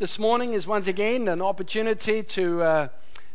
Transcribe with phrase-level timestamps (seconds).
[0.00, 2.88] this morning is once again an opportunity to, uh,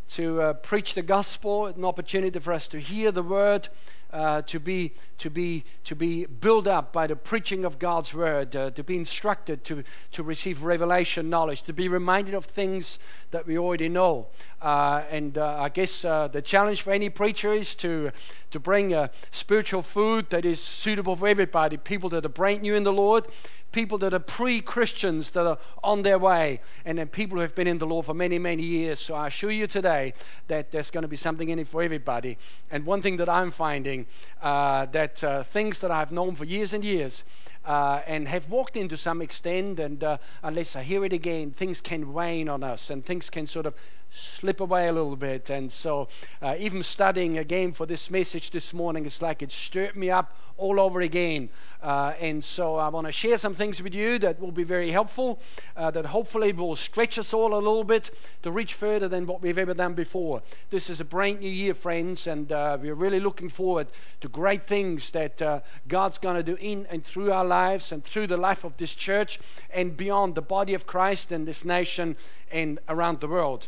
[0.07, 3.69] to uh, preach the gospel, an opportunity for us to hear the word,
[4.11, 8.55] uh, to, be, to, be, to be built up by the preaching of God's word,
[8.55, 12.99] uh, to be instructed, to, to receive revelation knowledge, to be reminded of things
[13.31, 14.27] that we already know.
[14.61, 18.11] Uh, and uh, I guess uh, the challenge for any preacher is to,
[18.51, 18.95] to bring
[19.31, 23.27] spiritual food that is suitable for everybody people that are brand new in the Lord,
[23.71, 27.55] people that are pre Christians that are on their way, and then people who have
[27.55, 28.99] been in the Lord for many, many years.
[28.99, 30.13] So I assure you today
[30.47, 32.37] that there's going to be something in it for everybody.
[32.69, 33.94] And one thing that I'm finding
[34.41, 37.23] uh, that uh, things that I've known for years and years,
[37.65, 39.79] uh, and have walked into some extent.
[39.79, 43.47] And uh, unless I hear it again, things can wane on us and things can
[43.47, 43.75] sort of
[44.09, 45.49] slip away a little bit.
[45.49, 46.07] And so,
[46.41, 50.37] uh, even studying again for this message this morning, it's like it stirred me up
[50.57, 51.49] all over again.
[51.81, 54.91] Uh, and so, I want to share some things with you that will be very
[54.91, 55.39] helpful,
[55.75, 58.11] uh, that hopefully will stretch us all a little bit
[58.43, 60.41] to reach further than what we've ever done before.
[60.69, 63.87] This is a brand new year, friends, and uh, we're really looking forward
[64.21, 67.54] to great things that uh, God's going to do in and through our lives
[67.91, 69.39] and through the life of this church
[69.73, 72.15] and beyond the body of Christ and this nation
[72.51, 73.67] and around the world.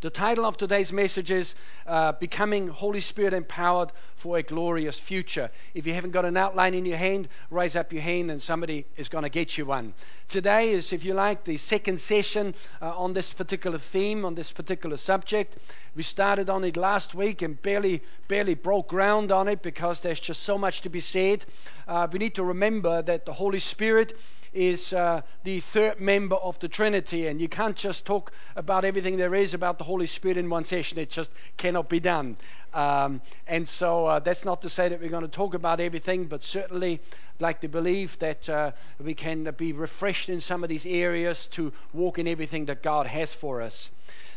[0.00, 5.50] The title of today's message is uh, Becoming Holy Spirit Empowered for a Glorious Future.
[5.74, 8.86] If you haven't got an outline in your hand, raise up your hand and somebody
[8.96, 9.94] is going to get you one.
[10.28, 14.52] Today is, if you like, the second session uh, on this particular theme, on this
[14.52, 15.58] particular subject.
[15.96, 20.20] We started on it last week and barely, barely broke ground on it because there's
[20.20, 21.44] just so much to be said.
[21.88, 24.16] Uh, we need to remember that the Holy Spirit
[24.58, 29.16] is uh, the third member of the Trinity, and you can't just talk about everything
[29.16, 30.98] there is about the Holy Spirit in one session.
[30.98, 32.36] It just cannot be done.
[32.74, 36.26] Um, and so uh, that's not to say that we're going to talk about everything,
[36.26, 37.00] but certainly
[37.40, 41.72] like to believe that uh, we can be refreshed in some of these areas to
[41.92, 43.90] walk in everything that God has for us.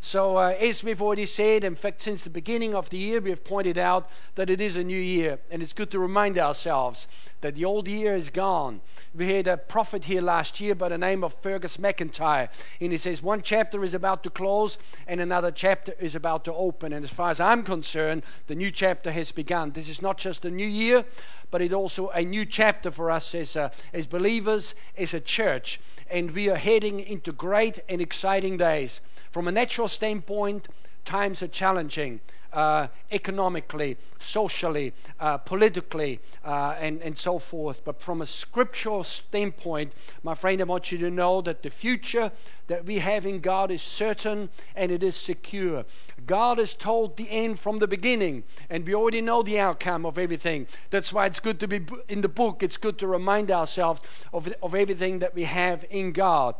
[0.03, 3.29] So, uh, as we've already said, in fact, since the beginning of the year, we
[3.29, 5.37] have pointed out that it is a new year.
[5.51, 7.07] And it's good to remind ourselves
[7.41, 8.81] that the old year is gone.
[9.13, 12.49] We had a prophet here last year by the name of Fergus McIntyre.
[12.81, 16.53] And he says one chapter is about to close and another chapter is about to
[16.53, 16.93] open.
[16.93, 19.71] And as far as I'm concerned, the new chapter has begun.
[19.71, 21.05] This is not just a new year,
[21.49, 25.79] but it's also a new chapter for us as, uh, as believers, as a church.
[26.09, 29.01] And we are heading into great and exciting days.
[29.31, 30.67] From a natural standpoint,
[31.05, 32.21] times are challenging.
[32.53, 37.81] Uh, economically, socially, uh, politically, uh, and, and so forth.
[37.85, 42.29] But from a scriptural standpoint, my friend, I want you to know that the future
[42.67, 45.85] that we have in God is certain and it is secure.
[46.25, 50.17] God has told the end from the beginning, and we already know the outcome of
[50.17, 50.67] everything.
[50.89, 54.01] That's why it's good to be in the book, it's good to remind ourselves
[54.33, 56.55] of, of everything that we have in God.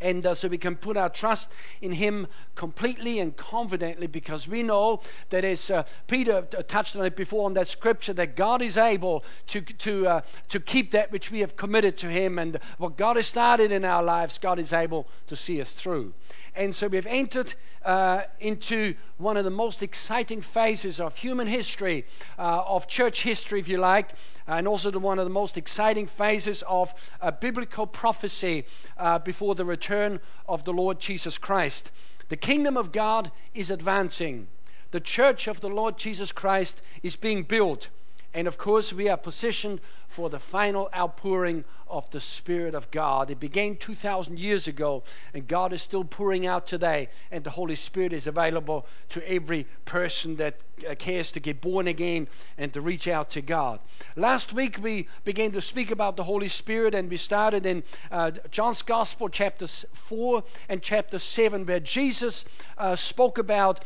[0.00, 1.50] And uh, so we can put our trust
[1.80, 5.00] in him completely and confidently because we know
[5.30, 9.24] that as uh, peter touched on it before on that scripture that god is able
[9.46, 12.38] to, to, uh, to keep that which we have committed to him.
[12.38, 16.12] And what god has started in our lives god is able to see us through
[16.56, 22.04] and so we've entered uh, into one of the most exciting phases of human history,
[22.38, 24.10] uh, of church history, if you like,
[24.46, 28.64] and also one of the most exciting phases of uh, biblical prophecy
[28.98, 31.90] uh, before the return of the Lord Jesus Christ.
[32.28, 34.48] The kingdom of God is advancing.
[34.90, 37.88] The church of the Lord Jesus Christ is being built.
[38.36, 43.30] And of course, we are positioned for the final outpouring of the Spirit of God.
[43.30, 47.76] It began 2,000 years ago, and God is still pouring out today, and the Holy
[47.76, 52.82] Spirit is available to every person that uh, cares to get born again and to
[52.82, 53.80] reach out to God.
[54.16, 58.32] Last week, we began to speak about the Holy Spirit, and we started in uh,
[58.50, 62.44] John's Gospel, chapter 4 and chapter 7, where Jesus
[62.76, 63.82] uh, spoke about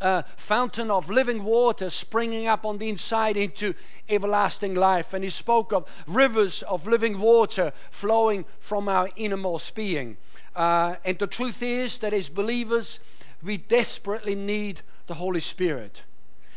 [0.00, 3.74] a fountain of living water springing up on the inside into
[4.08, 5.14] everlasting life.
[5.14, 10.16] And he spoke of rivers of living water flowing from our innermost being.
[10.54, 13.00] Uh, and the truth is that as believers,
[13.42, 16.02] we desperately need the Holy Spirit.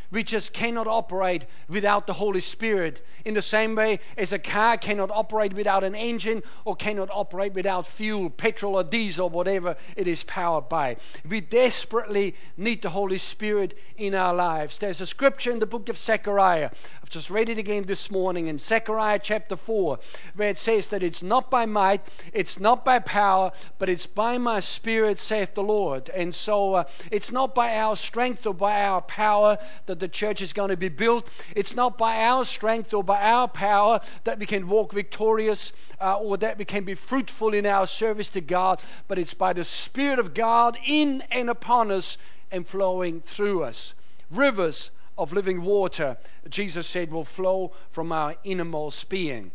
[0.09, 3.05] We just cannot operate without the Holy Spirit.
[3.25, 7.53] In the same way as a car cannot operate without an engine or cannot operate
[7.53, 10.95] without fuel, petrol or diesel, whatever it is powered by.
[11.27, 14.77] We desperately need the Holy Spirit in our lives.
[14.77, 16.69] There's a scripture in the book of Zechariah.
[17.03, 19.99] I've just read it again this morning in Zechariah chapter 4,
[20.35, 22.01] where it says that it's not by might,
[22.33, 26.09] it's not by power, but it's by my spirit, saith the Lord.
[26.09, 30.11] And so uh, it's not by our strength or by our power that that the
[30.11, 31.29] church is going to be built.
[31.55, 36.17] It's not by our strength or by our power that we can walk victorious uh,
[36.17, 39.63] or that we can be fruitful in our service to God, but it's by the
[39.63, 42.17] Spirit of God in and upon us
[42.51, 43.93] and flowing through us.
[44.29, 46.17] Rivers of living water,
[46.47, 49.51] Jesus said, will flow from our innermost being.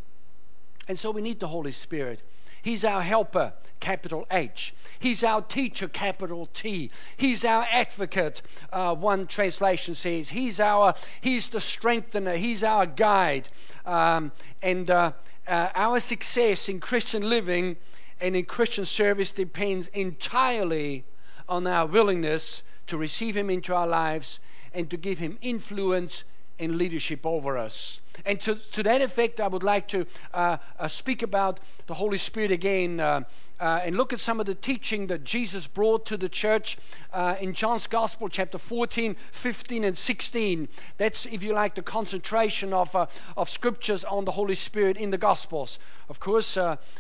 [0.89, 2.23] And so we need the Holy Spirit.
[2.63, 4.75] He's our helper, capital H.
[4.99, 6.91] He's our teacher, capital T.
[7.17, 8.41] He's our advocate,
[8.73, 10.31] uh, one translation says.
[10.31, 12.37] He's our, he's the strengthener.
[12.37, 13.49] He's our guide.
[13.85, 14.31] Um,
[14.63, 15.13] and uh,
[15.49, 17.77] uh, our success in Christian living
[18.21, 21.05] and in Christian service depends entirely
[21.49, 24.39] on our willingness to receive Him into our lives
[24.73, 26.25] and to give Him influence
[26.59, 28.01] and leadership over us.
[28.25, 32.19] And to, to that effect, I would like to uh, uh, speak about the Holy
[32.19, 33.23] Spirit again uh,
[33.63, 36.77] uh, and look at some of the teaching that Jesus brought to the church
[37.13, 40.69] uh, in John's Gospel, chapter 14, 15, and 16.
[40.99, 43.07] That's, if you like, the concentration of, uh,
[43.37, 45.79] of scriptures on the Holy Spirit in the Gospels.
[46.09, 46.59] Of course,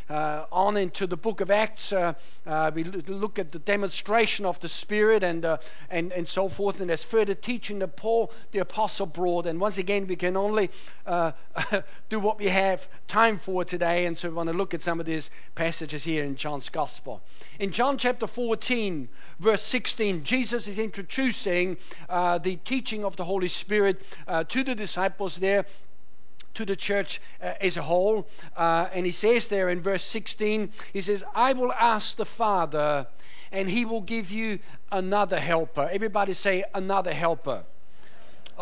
[0.08, 5.44] on into the book of Acts, we look at the demonstration of the Spirit and,
[5.90, 6.80] and, and so forth.
[6.80, 9.46] And there's further teaching that Paul, the apostle, brought.
[9.46, 10.70] And once again, we can only
[11.06, 11.32] uh,
[12.08, 14.06] do what we have time for today.
[14.06, 17.22] And so we want to look at some of these passages here in John's Gospel.
[17.58, 19.08] In John chapter 14,
[19.38, 21.76] verse 16, Jesus is introducing
[22.08, 25.66] uh, the teaching of the Holy Spirit uh, to the disciples there
[26.54, 28.28] to the church uh, as a whole.
[28.56, 33.06] Uh, and he says there in verse 16, he says, I will ask the Father,
[33.50, 34.58] and he will give you
[34.90, 35.88] another helper.
[35.90, 37.64] Everybody say, another helper.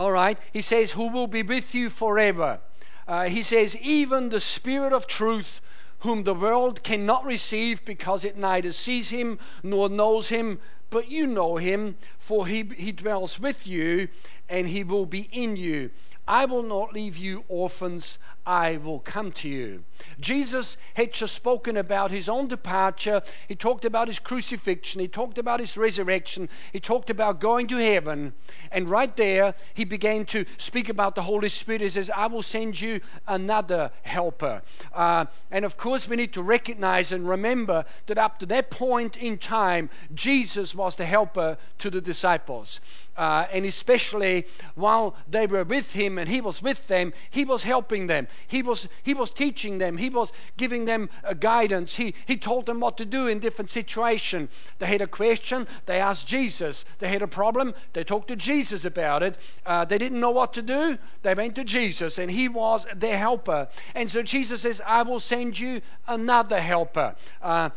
[0.00, 0.38] All right.
[0.50, 2.61] He says, Who will be with you forever.
[3.06, 5.61] Uh, he says, Even the Spirit of truth,
[5.99, 10.58] whom the world cannot receive because it neither sees him nor knows him,
[10.88, 14.08] but you know him, for he, he dwells with you
[14.49, 15.91] and he will be in you.
[16.26, 18.19] I will not leave you orphans,
[18.50, 19.85] I will come to you.
[20.19, 23.23] Jesus had just spoken about his own departure.
[23.47, 25.00] He talked about his crucifixion.
[25.00, 26.49] He talked about his resurrection.
[26.73, 28.32] He talked about going to heaven.
[28.73, 31.82] And right there, he began to speak about the Holy Spirit.
[31.82, 34.62] He says, I will send you another helper.
[34.93, 39.17] Uh, and of course, we need to recognize and remember that up to that point
[39.17, 42.81] in time, Jesus was the helper to the disciples.
[43.17, 47.64] Uh, and especially while they were with him and he was with them, he was
[47.64, 48.26] helping them.
[48.47, 49.97] He was, he was teaching them.
[49.97, 51.97] He was giving them uh, guidance.
[51.97, 54.51] He, he told them what to do in different situations.
[54.79, 56.85] They had a question, they asked Jesus.
[56.99, 59.39] They had a problem, they talked to Jesus about it.
[59.65, 63.19] Uh, they didn't know what to do, they went to Jesus, and he was their
[63.19, 63.69] helper.
[63.95, 67.15] And so Jesus says, I will send you another helper.
[67.43, 67.71] Uh,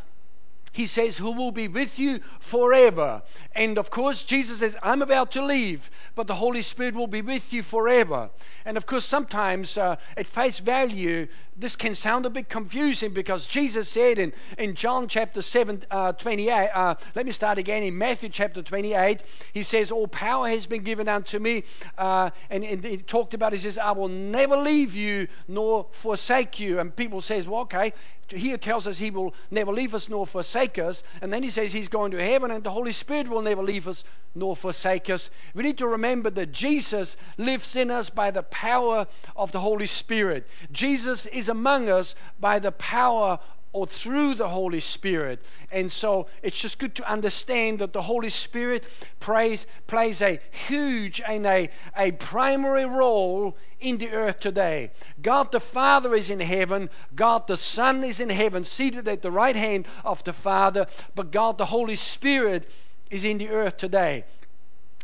[0.73, 3.21] he says, Who will be with you forever.
[3.55, 7.21] And of course, Jesus says, I'm about to leave, but the Holy Spirit will be
[7.21, 8.31] with you forever.
[8.65, 13.47] And of course, sometimes uh, at face value, this can sound a bit confusing because
[13.47, 17.83] Jesus said in, in John chapter 7, uh, 28, uh, let me start again.
[17.83, 19.23] In Matthew chapter 28,
[19.53, 21.63] he says, All power has been given unto me.
[21.97, 26.59] Uh, and, and, he talked about, he says, I will never leave you nor forsake
[26.59, 26.79] you.
[26.79, 27.93] And people says, Well, okay,
[28.29, 31.03] here tells us he will never leave us nor forsake us.
[31.21, 33.87] And then he says he's going to heaven and the Holy Spirit will never leave
[33.87, 34.03] us
[34.35, 35.29] nor forsake us.
[35.53, 39.85] We need to remember that Jesus lives in us by the power of the Holy
[39.85, 40.47] Spirit.
[40.71, 43.39] Jesus is among us by the power
[43.73, 45.41] or through the Holy Spirit.
[45.71, 48.83] And so it's just good to understand that the Holy Spirit
[49.19, 54.91] plays, plays a huge and a, a primary role in the earth today.
[55.21, 59.31] God the Father is in heaven, God the Son is in heaven, seated at the
[59.31, 60.85] right hand of the Father,
[61.15, 62.69] but God the Holy Spirit
[63.09, 64.23] is in the earth today.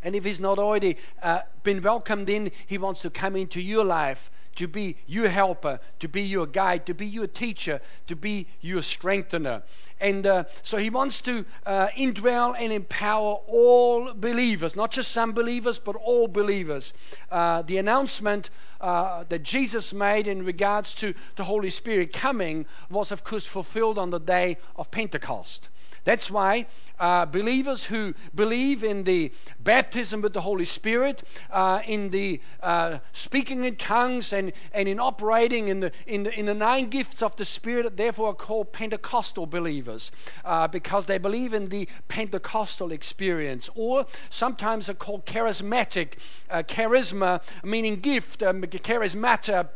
[0.03, 3.83] And if He's not already uh, been welcomed in, He wants to come into your
[3.83, 8.45] life to be your helper, to be your guide, to be your teacher, to be
[8.59, 9.63] your strengthener.
[10.01, 15.31] And uh, so he wants to uh, indwell and empower all believers, not just some
[15.31, 16.91] believers, but all believers.
[17.31, 18.49] Uh, the announcement
[18.81, 23.97] uh, that Jesus made in regards to the Holy Spirit coming was, of course, fulfilled
[23.97, 25.69] on the day of Pentecost.
[26.03, 26.65] That's why
[26.99, 32.99] uh, believers who believe in the baptism with the Holy Spirit, uh, in the uh,
[33.11, 37.21] speaking in tongues, and, and in operating in the, in, the, in the nine gifts
[37.21, 40.11] of the Spirit, therefore are called Pentecostal believers
[40.43, 43.69] uh, because they believe in the Pentecostal experience.
[43.75, 46.13] Or sometimes are called charismatic,
[46.49, 49.67] uh, charisma meaning gift, um, charismata,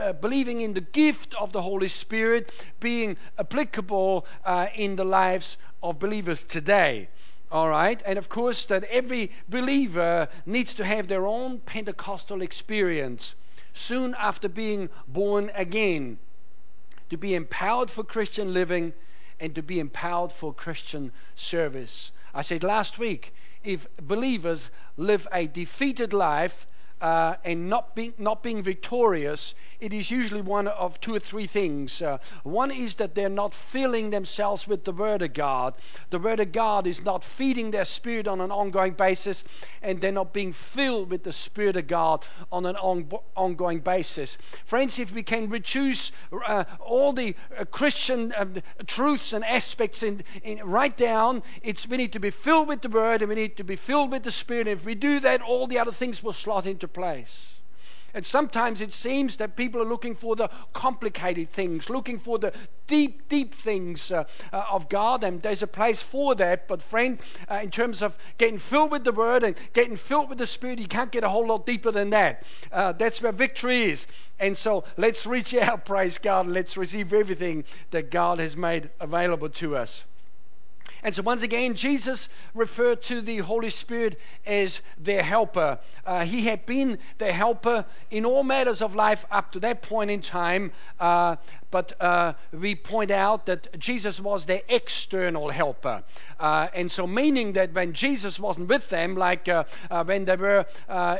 [0.00, 4.26] uh, believing in the gift of the Holy Spirit being applicable
[4.74, 7.08] in the lives of believers today.
[7.50, 13.36] All right, and of course, that every believer needs to have their own Pentecostal experience
[13.72, 16.18] soon after being born again
[17.10, 18.94] to be empowered for Christian living
[19.38, 22.10] and to be empowered for Christian service.
[22.34, 26.66] I said last week if believers live a defeated life,
[27.00, 31.46] uh, and not being, not being victorious, it is usually one of two or three
[31.46, 32.00] things.
[32.00, 35.74] Uh, one is that they're not filling themselves with the Word of God.
[36.10, 39.44] The Word of God is not feeding their spirit on an ongoing basis,
[39.82, 44.38] and they're not being filled with the Spirit of God on an on, ongoing basis.
[44.64, 46.12] Friends, if we can reduce
[46.46, 48.54] uh, all the uh, Christian um,
[48.86, 52.88] truths and aspects in, in, right down, it's we need to be filled with the
[52.88, 54.66] Word and we need to be filled with the Spirit.
[54.66, 57.56] If we do that, all the other things will slot into place.
[58.16, 62.50] And sometimes it seems that people are looking for the complicated things, looking for the
[62.86, 64.24] deep, deep things uh,
[64.54, 66.66] uh, of God, and there's a place for that.
[66.66, 70.38] But, friend, uh, in terms of getting filled with the Word and getting filled with
[70.38, 72.42] the Spirit, you can't get a whole lot deeper than that.
[72.72, 74.06] Uh, that's where victory is.
[74.40, 78.88] And so let's reach out, praise God, and let's receive everything that God has made
[78.98, 80.06] available to us.
[81.06, 85.78] And so, once again, Jesus referred to the Holy Spirit as their helper.
[86.04, 90.10] Uh, he had been their helper in all matters of life up to that point
[90.10, 90.72] in time.
[90.98, 91.36] Uh,
[91.70, 96.02] but uh, we point out that Jesus was their external helper.
[96.40, 100.34] Uh, and so, meaning that when Jesus wasn't with them, like uh, uh when they
[100.34, 100.66] were,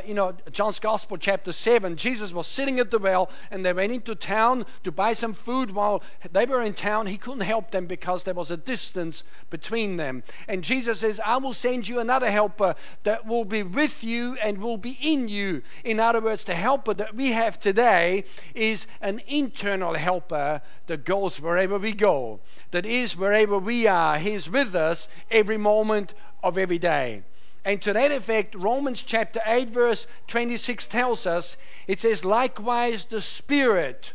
[0.05, 3.93] you know, John's Gospel, chapter 7, Jesus was sitting at the well and they went
[3.93, 7.07] into town to buy some food while they were in town.
[7.07, 10.23] He couldn't help them because there was a distance between them.
[10.47, 14.57] And Jesus says, I will send you another helper that will be with you and
[14.57, 15.61] will be in you.
[15.83, 18.23] In other words, the helper that we have today
[18.55, 22.39] is an internal helper that goes wherever we go,
[22.71, 24.17] that is wherever we are.
[24.17, 27.23] He's with us every moment of every day.
[27.67, 33.19] And to that effect, Romans chapter 8, verse 26 tells us it says, likewise, the
[33.19, 34.13] Spirit,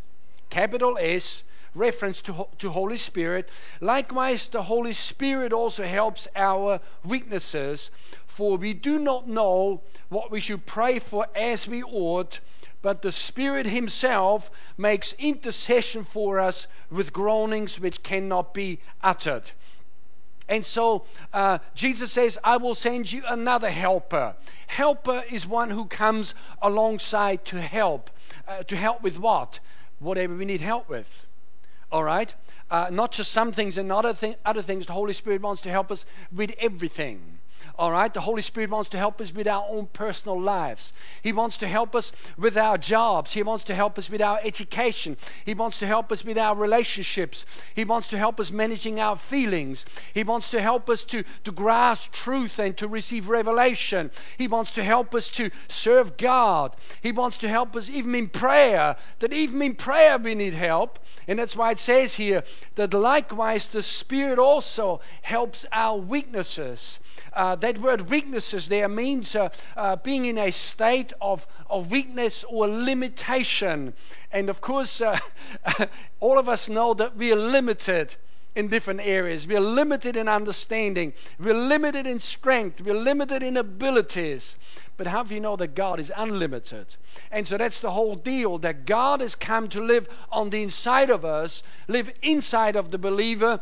[0.48, 3.48] capital S, reference to, to Holy Spirit.
[3.80, 7.90] Likewise, the Holy Spirit also helps our weaknesses,
[8.26, 12.40] for we do not know what we should pray for as we ought
[12.82, 19.52] but the Spirit Himself makes intercession for us with groanings which cannot be uttered.
[20.48, 24.34] And so uh, Jesus says, I will send you another helper.
[24.66, 28.10] Helper is one who comes alongside to help.
[28.46, 29.60] Uh, to help with what?
[30.00, 31.26] Whatever we need help with.
[31.92, 32.34] All right?
[32.70, 34.86] Uh, not just some things and other, thing, other things.
[34.86, 37.38] The Holy Spirit wants to help us with everything.
[37.78, 40.92] All right, the Holy Spirit wants to help us with our own personal lives.
[41.22, 43.32] He wants to help us with our jobs.
[43.32, 45.16] He wants to help us with our education.
[45.44, 47.46] He wants to help us with our relationships.
[47.74, 49.86] He wants to help us managing our feelings.
[50.12, 54.10] He wants to help us to, to grasp truth and to receive revelation.
[54.36, 56.76] He wants to help us to serve God.
[57.00, 60.98] He wants to help us even in prayer, that even in prayer we need help.
[61.26, 66.98] And that's why it says here that likewise the Spirit also helps our weaknesses.
[67.32, 72.44] Uh, that word weaknesses there means uh, uh, being in a state of, of weakness
[72.44, 73.94] or limitation.
[74.30, 75.18] And of course, uh,
[76.20, 78.16] all of us know that we are limited
[78.54, 79.46] in different areas.
[79.46, 81.14] We are limited in understanding.
[81.38, 82.80] We're limited in strength.
[82.80, 84.56] We're limited in abilities.
[84.96, 86.96] But how do you know that God is unlimited?
[87.30, 91.10] And so that's the whole deal that God has come to live on the inside
[91.10, 93.60] of us, live inside of the believer,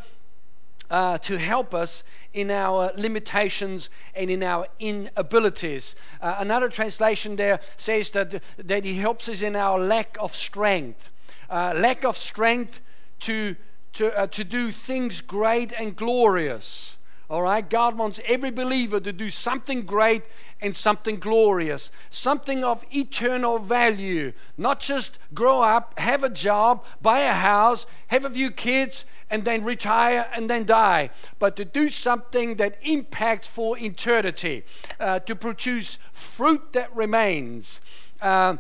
[0.91, 5.95] uh, to help us in our limitations and in our inabilities.
[6.21, 11.11] Uh, another translation there says that, that He helps us in our lack of strength.
[11.49, 12.81] Uh, lack of strength
[13.21, 13.57] to,
[13.93, 16.97] to, uh, to do things great and glorious.
[17.31, 20.25] All right, God wants every believer to do something great
[20.61, 24.33] and something glorious, something of eternal value.
[24.59, 29.45] Not just grow up, have a job, buy a house, have a few kids, and
[29.45, 34.65] then retire and then die, but to do something that impacts for eternity,
[34.99, 37.81] uh, to produce fruit that remains.
[38.21, 38.57] Uh,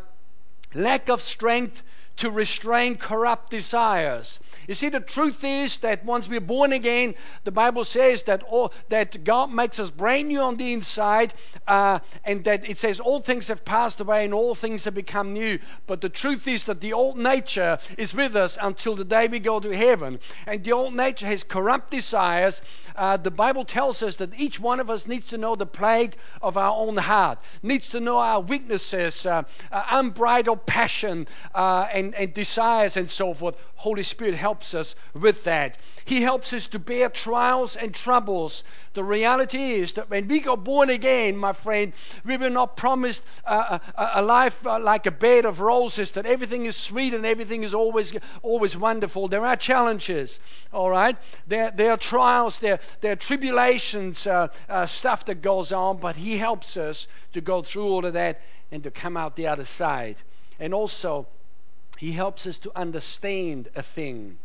[0.75, 1.83] lack of strength
[2.21, 4.41] to restrain corrupt desires.
[4.69, 8.75] You see, the truth is that once we're born again, the Bible says that all,
[8.91, 11.33] that God makes us brand new on the inside,
[11.67, 15.33] uh, and that it says all things have passed away and all things have become
[15.33, 15.59] new.
[15.87, 19.39] But the truth is that the old nature is with us until the day we
[19.39, 22.61] go to heaven, and the old nature has corrupt desires.
[22.97, 26.17] Uh, the Bible tells us that each one of us needs to know the plague
[26.43, 32.33] of our own heart, needs to know our weaknesses, uh, unbridled passion, uh, and and,
[32.35, 33.57] desires and so forth.
[33.77, 35.79] Holy Spirit helps us with that.
[36.05, 38.65] He helps us to bear trials and troubles.
[38.95, 41.93] The reality is that when we got born again, my friend,
[42.25, 46.27] we were not promised a, a, a life uh, like a bed of roses, that
[46.27, 48.13] everything is sweet and everything is always,
[48.43, 49.29] always wonderful.
[49.29, 50.41] There are challenges,
[50.73, 51.17] all right?
[51.47, 56.17] There, there are trials, there, there are tribulations, uh, uh, stuff that goes on, but
[56.17, 58.41] He helps us to go through all of that
[58.73, 60.17] and to come out the other side.
[60.59, 61.27] And also,
[62.01, 64.39] He helps us to understand a thing.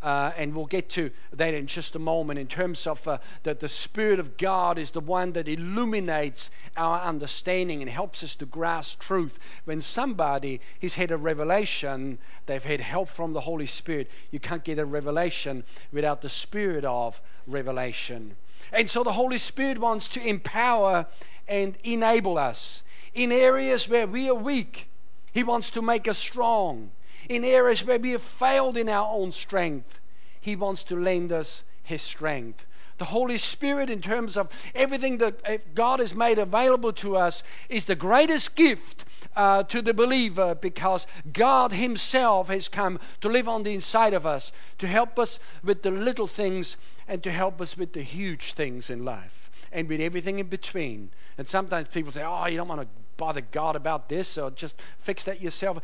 [0.00, 3.58] Uh, and we'll get to that in just a moment in terms of uh, that
[3.58, 8.46] the Spirit of God is the one that illuminates our understanding and helps us to
[8.46, 9.40] grasp truth.
[9.64, 14.08] When somebody has had a revelation, they've had help from the Holy Spirit.
[14.30, 18.36] You can't get a revelation without the Spirit of revelation.
[18.72, 21.06] And so the Holy Spirit wants to empower
[21.48, 24.86] and enable us in areas where we are weak.
[25.32, 26.92] He wants to make us strong
[27.30, 30.00] in areas where we have failed in our own strength,
[30.40, 32.66] He wants to lend us His strength.
[32.98, 37.84] The Holy Spirit, in terms of everything that God has made available to us, is
[37.84, 39.04] the greatest gift
[39.36, 44.26] uh, to the believer because God Himself has come to live on the inside of
[44.26, 48.54] us, to help us with the little things and to help us with the huge
[48.54, 51.10] things in life and with everything in between.
[51.38, 52.88] And sometimes people say, Oh, you don't want to
[53.20, 55.78] bother God about this or just fix that yourself.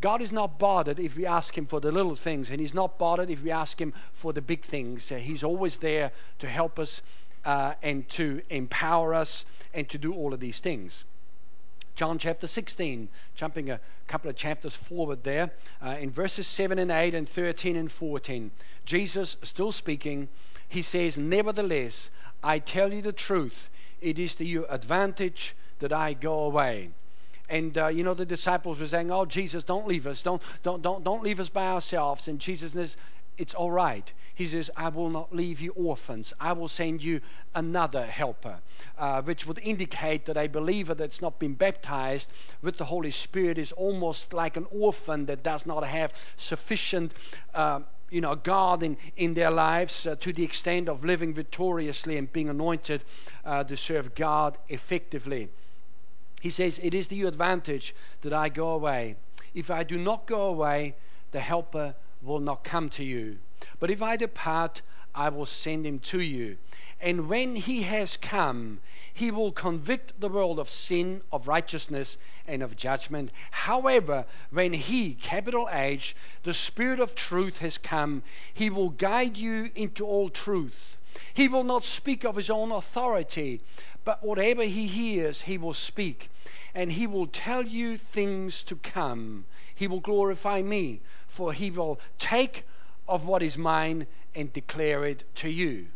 [0.00, 2.98] God is not bothered if we ask Him for the little things, and He's not
[2.98, 5.12] bothered if we ask Him for the big things.
[5.12, 7.02] Uh, he's always there to help us
[7.44, 9.44] uh, and to empower us
[9.74, 11.04] and to do all of these things.
[11.96, 15.50] John chapter 16, jumping a couple of chapters forward there,
[15.84, 18.52] uh, in verses 7 and 8 and 13 and 14,
[18.86, 20.28] Jesus, still speaking,
[20.66, 22.10] he says, Nevertheless,
[22.42, 23.68] I tell you the truth,
[24.00, 26.90] it is to your advantage that I go away.
[27.50, 30.22] And uh, you know the disciples were saying, "Oh Jesus, don't leave us.
[30.22, 32.96] Don't don't don't don't leave us by ourselves." And Jesus says,
[33.36, 36.32] "It's all right." He says, "I will not leave you orphans.
[36.40, 37.20] I will send you
[37.52, 38.60] another helper,"
[38.96, 42.30] uh, which would indicate that a believer that's not been baptized
[42.62, 47.12] with the Holy Spirit is almost like an orphan that does not have sufficient.
[47.52, 52.16] Uh, you know, God in, in their lives uh, to the extent of living victoriously
[52.16, 53.02] and being anointed
[53.44, 55.48] uh, to serve God effectively.
[56.40, 59.16] He says, It is to your advantage that I go away.
[59.54, 60.96] If I do not go away,
[61.30, 63.38] the Helper will not come to you.
[63.78, 64.82] But if I depart,
[65.14, 66.56] I will send him to you.
[67.00, 68.80] And when he has come,
[69.12, 73.30] he will convict the world of sin, of righteousness, and of judgment.
[73.50, 78.22] However, when he, capital H, the Spirit of truth has come,
[78.52, 80.96] he will guide you into all truth.
[81.34, 83.60] He will not speak of his own authority,
[84.04, 86.30] but whatever he hears, he will speak.
[86.74, 89.44] And he will tell you things to come.
[89.74, 92.64] He will glorify me, for he will take
[93.08, 95.88] of what is mine and declare it to you.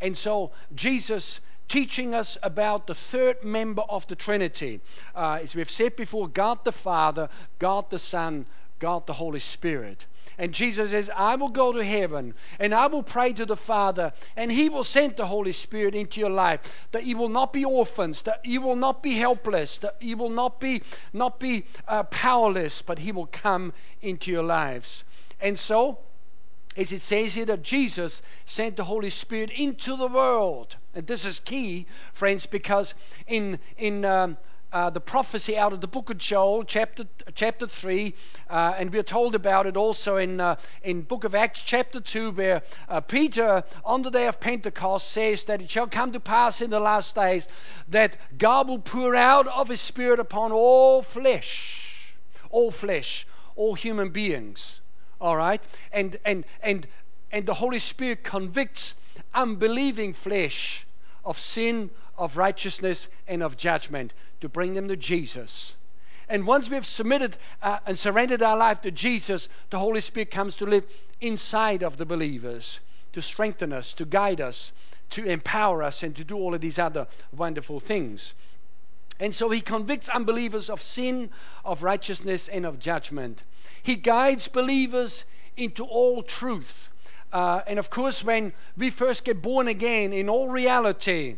[0.00, 1.40] And so, Jesus
[1.72, 4.78] teaching us about the third member of the Trinity.
[5.16, 8.44] Uh, as we've said before, God the Father, God the Son,
[8.78, 10.04] God the Holy Spirit.
[10.38, 14.12] And Jesus says, I will go to heaven and I will pray to the Father,
[14.36, 16.88] and He will send the Holy Spirit into your life.
[16.92, 20.30] That you will not be orphans, that you will not be helpless, that you will
[20.30, 25.04] not be, not be uh, powerless, but He will come into your lives.
[25.40, 25.98] And so,
[26.76, 30.76] as it says here, that Jesus sent the Holy Spirit into the world.
[30.94, 32.94] And this is key, friends, because
[33.26, 34.36] in, in um,
[34.72, 37.04] uh, the prophecy out of the book of Joel, chapter,
[37.34, 38.14] chapter 3,
[38.48, 42.32] uh, and we're told about it also in, uh, in book of Acts, chapter 2,
[42.32, 46.62] where uh, Peter, on the day of Pentecost, says that it shall come to pass
[46.62, 47.48] in the last days
[47.88, 52.14] that God will pour out of his Spirit upon all flesh,
[52.50, 54.80] all flesh, all human beings.
[55.20, 55.62] All right?
[55.92, 56.86] And, and, and,
[57.30, 58.94] and the Holy Spirit convicts
[59.34, 60.86] unbelieving flesh
[61.24, 65.76] of sin, of righteousness, and of judgment to bring them to Jesus.
[66.28, 70.56] And once we've submitted uh, and surrendered our life to Jesus, the Holy Spirit comes
[70.56, 70.84] to live
[71.20, 72.80] inside of the believers
[73.12, 74.72] to strengthen us, to guide us,
[75.10, 78.34] to empower us, and to do all of these other wonderful things.
[79.20, 81.30] And so he convicts unbelievers of sin,
[81.64, 83.44] of righteousness, and of judgment.
[83.82, 85.24] He guides believers
[85.56, 86.90] into all truth.
[87.32, 91.36] Uh, and of course, when we first get born again, in all reality,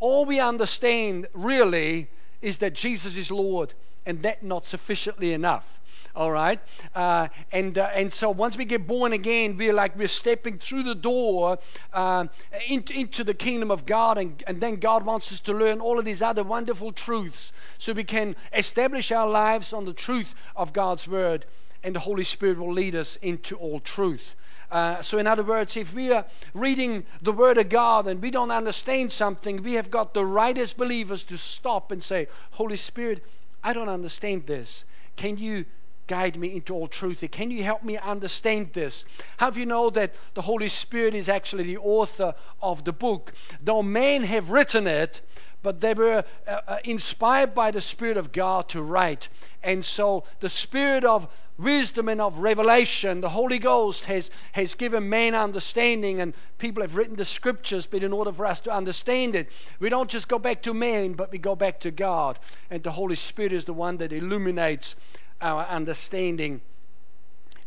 [0.00, 2.08] all we understand really
[2.42, 5.80] is that Jesus is Lord, and that not sufficiently enough.
[6.14, 6.60] All right,
[6.94, 10.84] uh, and uh, and so once we get born again, we're like we're stepping through
[10.84, 11.58] the door
[11.92, 12.26] uh,
[12.68, 15.98] into, into the kingdom of God, and, and then God wants us to learn all
[15.98, 20.72] of these other wonderful truths, so we can establish our lives on the truth of
[20.72, 21.44] God's word
[21.86, 24.34] and the Holy Spirit will lead us into all truth.
[24.70, 26.24] Uh, so, in other words, if we are
[26.54, 30.56] reading the Word of God and we don't understand something, we have got the right
[30.58, 33.24] as believers to stop and say, Holy Spirit,
[33.62, 34.84] I don't understand this.
[35.16, 35.64] Can you
[36.06, 37.24] guide me into all truth?
[37.30, 39.04] Can you help me understand this?
[39.38, 43.32] How do you know that the Holy Spirit is actually the author of the book?
[43.62, 45.20] Though men have written it,
[45.62, 49.28] but they were uh, uh, inspired by the Spirit of God to write.
[49.64, 55.08] And so the Spirit of wisdom and of revelation, the Holy Ghost has, has given
[55.08, 59.34] man understanding, and people have written the scriptures, but in order for us to understand
[59.34, 62.38] it, we don't just go back to man, but we go back to God.
[62.70, 64.96] And the Holy Spirit is the one that illuminates
[65.40, 66.60] our understanding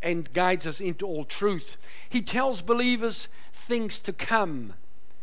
[0.01, 1.77] and guides us into all truth.
[2.08, 4.73] He tells believers things to come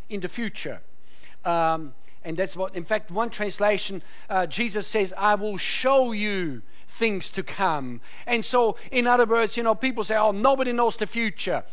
[0.09, 0.81] in the future.
[1.45, 6.63] Um, and that's what, in fact, one translation, uh, Jesus says, I will show you
[6.89, 8.01] things to come.
[8.27, 11.65] And so, in other words, you know, people say, oh, nobody knows the future.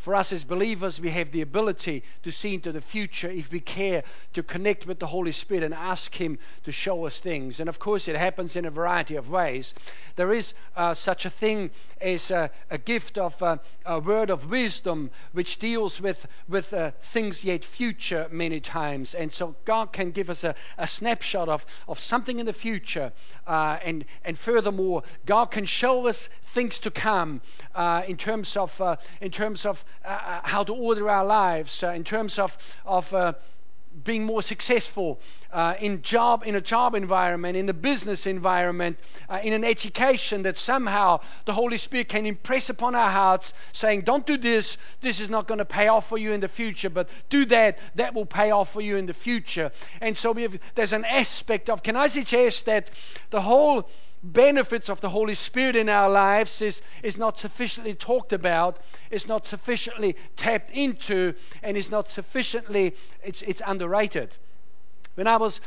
[0.00, 3.60] For us as believers, we have the ability to see into the future if we
[3.60, 7.60] care to connect with the Holy Spirit and ask Him to show us things.
[7.60, 9.74] And of course, it happens in a variety of ways.
[10.16, 14.48] There is uh, such a thing as a, a gift of uh, a word of
[14.48, 19.12] wisdom, which deals with, with uh, things yet future many times.
[19.12, 23.12] And so, God can give us a, a snapshot of, of something in the future.
[23.46, 27.42] Uh, and, and furthermore, God can show us things to come
[27.74, 31.82] uh, in terms of, uh, in terms of uh, uh, how to order our lives,
[31.82, 33.32] uh, in terms of, of uh,
[34.04, 35.20] being more successful
[35.52, 38.96] uh, in job in a job environment in the business environment
[39.28, 44.02] uh, in an education that somehow the holy spirit can impress upon our hearts saying
[44.02, 44.78] don't do this.
[45.00, 47.78] This is not going to pay off for you in the future but do that.
[47.96, 49.72] That will pay off for you in the future.
[50.00, 52.90] And so have, there's an aspect of can i suggest that
[53.30, 53.88] the whole
[54.22, 58.78] benefits of the Holy Spirit in our lives is, is not sufficiently talked about,
[59.10, 64.36] is not sufficiently tapped into, and is not sufficiently, it's, it's underrated.
[65.14, 65.60] When I was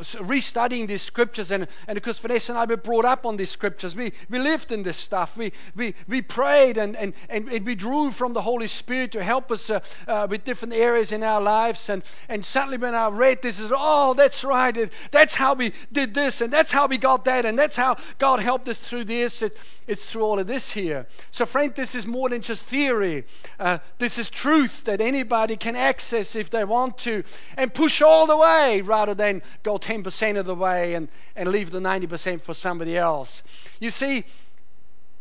[0.00, 3.94] restudying these scriptures, and, and because Vanessa and I were brought up on these scriptures,
[3.94, 5.36] we, we lived in this stuff.
[5.36, 9.50] We, we, we prayed and, and, and, we drew from the Holy Spirit to help
[9.50, 11.88] us uh, uh, with different areas in our lives.
[11.88, 14.90] And, and suddenly, when I read this, is oh, that's right.
[15.10, 18.40] That's how we did this, and that's how we got that, and that's how God
[18.40, 19.42] helped us through this.
[19.42, 19.56] It,
[19.90, 21.06] it's through all of this here.
[21.32, 23.24] So, friend, this is more than just theory.
[23.58, 27.24] Uh, this is truth that anybody can access if they want to
[27.56, 31.72] and push all the way rather than go 10% of the way and, and leave
[31.72, 33.42] the 90% for somebody else.
[33.80, 34.24] You see,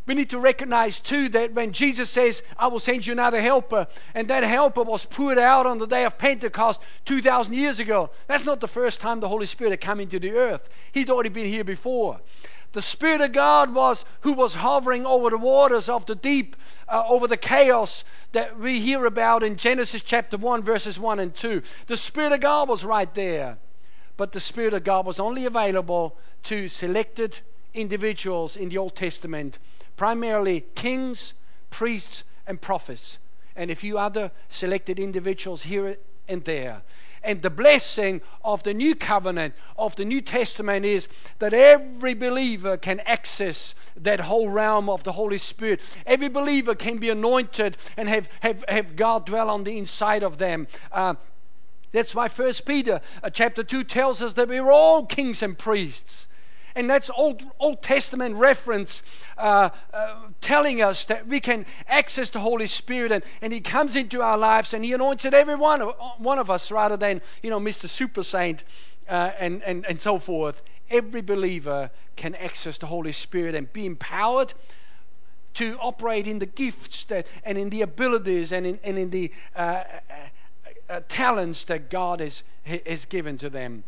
[0.05, 3.87] we need to recognize too that when Jesus says, I will send you another helper,
[4.13, 8.45] and that helper was poured out on the day of Pentecost 2,000 years ago, that's
[8.45, 10.69] not the first time the Holy Spirit had come into the earth.
[10.91, 12.21] He'd already been here before.
[12.71, 16.55] The Spirit of God was who was hovering over the waters of the deep,
[16.87, 21.33] uh, over the chaos that we hear about in Genesis chapter 1, verses 1 and
[21.33, 21.63] 2.
[21.87, 23.57] The Spirit of God was right there.
[24.17, 27.39] But the Spirit of God was only available to selected
[27.73, 29.57] individuals in the Old Testament,
[29.95, 31.33] primarily kings,
[31.69, 33.17] priests, and prophets,
[33.55, 36.81] and a few other selected individuals here and there.
[37.23, 41.07] And the blessing of the new covenant, of the New Testament, is
[41.39, 45.81] that every believer can access that whole realm of the Holy Spirit.
[46.05, 50.37] Every believer can be anointed and have, have, have God dwell on the inside of
[50.37, 50.67] them.
[50.91, 51.15] Uh,
[51.91, 56.27] that's why First Peter uh, chapter 2 tells us that we're all kings and priests.
[56.75, 59.03] And that's Old, Old Testament reference
[59.37, 63.95] uh, uh, telling us that we can access the Holy Spirit and, and He comes
[63.95, 67.49] into our lives and He anoints every one of, one of us rather than, you
[67.49, 67.87] know, Mr.
[67.87, 68.63] Super Saint
[69.07, 70.61] uh, and, and, and so forth.
[70.89, 74.53] Every believer can access the Holy Spirit and be empowered
[75.55, 79.31] to operate in the gifts that, and in the abilities and in, and in the
[79.55, 79.83] uh, uh,
[80.89, 83.83] uh, talents that God has, has given to them.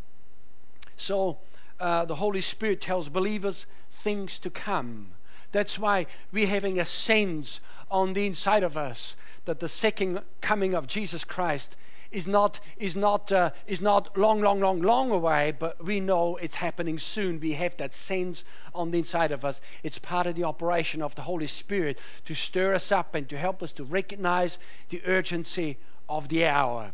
[0.96, 1.38] So,
[1.82, 5.12] uh, the Holy Spirit tells believers things to come.
[5.52, 10.74] That's why we're having a sense on the inside of us that the second coming
[10.74, 11.76] of Jesus Christ
[12.12, 16.36] is not is not uh, is not long, long, long, long away, but we know
[16.38, 17.40] it's happening soon.
[17.40, 18.44] We have that sense
[18.76, 19.62] on the inside of us.
[19.82, 23.38] It's part of the operation of the Holy Spirit to stir us up and to
[23.38, 26.94] help us to recognize the urgency of the hour.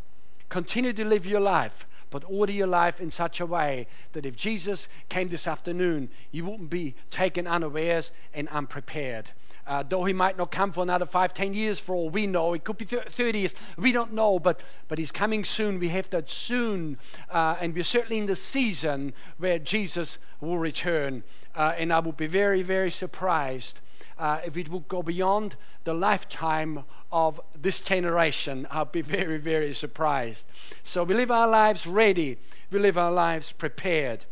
[0.49, 4.35] Continue to live your life but order your life in such a way that if
[4.35, 9.31] Jesus came this afternoon, you wouldn't be taken unawares and unprepared.
[9.65, 12.53] Uh, though he might not come for another five, ten years for all we know,
[12.53, 15.77] it could be 30 years, we don't know, but, but he's coming soon.
[15.77, 16.97] We have that soon,
[17.29, 21.23] uh, and we're certainly in the season where Jesus will return.
[21.53, 23.81] Uh, and I would be very, very surprised
[24.19, 29.73] uh, if it would go beyond the lifetime of this generation, I'll be very, very
[29.73, 30.45] surprised.
[30.83, 32.37] So we live our lives ready,
[32.71, 34.25] we live our lives prepared.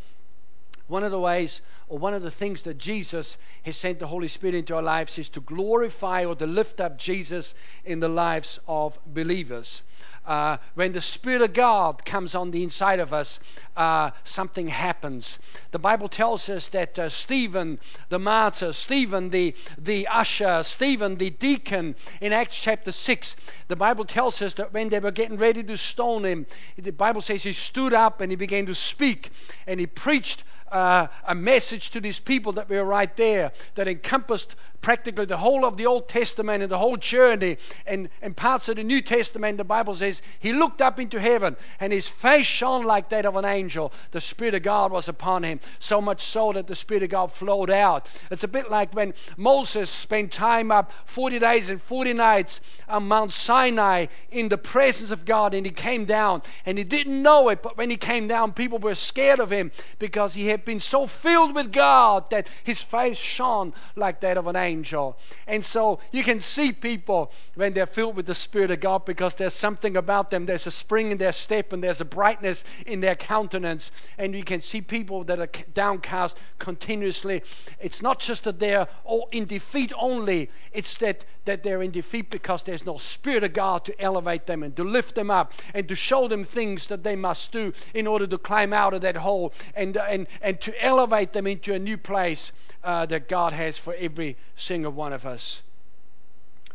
[0.87, 4.27] One of the ways, or one of the things that Jesus has sent the Holy
[4.27, 8.59] Spirit into our lives is to glorify or to lift up Jesus in the lives
[8.67, 9.81] of believers.
[10.25, 13.39] Uh, when the Spirit of God comes on the inside of us,
[13.77, 15.37] uh, something happens.
[15.71, 21.29] The Bible tells us that uh, Stephen, the martyr, Stephen, the, the usher, Stephen, the
[21.29, 23.35] deacon, in Acts chapter 6,
[23.67, 26.45] the Bible tells us that when they were getting ready to stone him,
[26.77, 29.29] the Bible says he stood up and he began to speak
[29.67, 34.55] and he preached uh, a message to these people that were right there that encompassed
[34.85, 38.75] practically the whole of the Old Testament and the whole journey and, and parts of
[38.75, 39.57] the New Testament.
[39.57, 43.35] The Bible says he looked up into heaven and his face shone like that of
[43.35, 43.91] an angel.
[44.11, 47.31] The Spirit of God was upon him, so much so that the Spirit of God
[47.31, 48.07] flowed out.
[48.29, 53.07] It's a bit like when Moses spent time up 40 days and 40 nights on
[53.07, 57.49] Mount Sinai in the presence of God and he came down and he didn't know
[57.49, 60.79] it, but when he came down, people were scared of him because he had been
[60.79, 65.17] so filled with God that his face shone like that of an angel angel.
[65.47, 69.35] And so you can see people when they're filled with the Spirit of God because
[69.35, 70.45] there's something about them.
[70.45, 73.91] There's a spring in their step and there's a brightness in their countenance.
[74.17, 77.41] And you can see people that are downcast continuously.
[77.79, 82.29] It's not just that they're all in defeat only, it's that, that they're in defeat
[82.29, 85.87] because there's no Spirit of God to elevate them and to lift them up and
[85.87, 89.17] to show them things that they must do in order to climb out of that
[89.17, 92.51] hole and, and, and to elevate them into a new place
[92.85, 95.63] uh, that God has for every single one of us.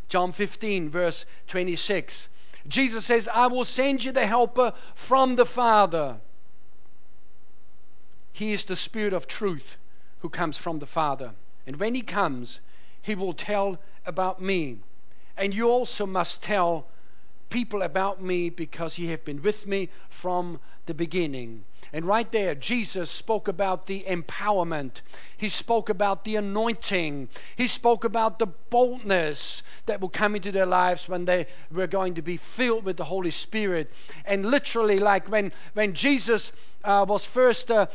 [0.09, 2.29] John 15, verse 26.
[2.69, 6.17] Jesus says, I will send you the helper from the Father.
[8.33, 9.77] He is the Spirit of truth
[10.19, 11.33] who comes from the Father.
[11.67, 12.61] And when He comes,
[13.01, 14.79] He will tell about me.
[15.37, 16.87] And you also must tell
[17.49, 21.65] people about me because He have been with me from the beginning.
[21.93, 25.01] And right there, Jesus spoke about the empowerment.
[25.37, 27.29] He spoke about the anointing.
[27.57, 32.15] He spoke about the boldness that will come into their lives when they were going
[32.15, 33.91] to be filled with the Holy Spirit.
[34.25, 36.53] And literally, like when, when Jesus
[36.85, 37.87] uh, was first uh,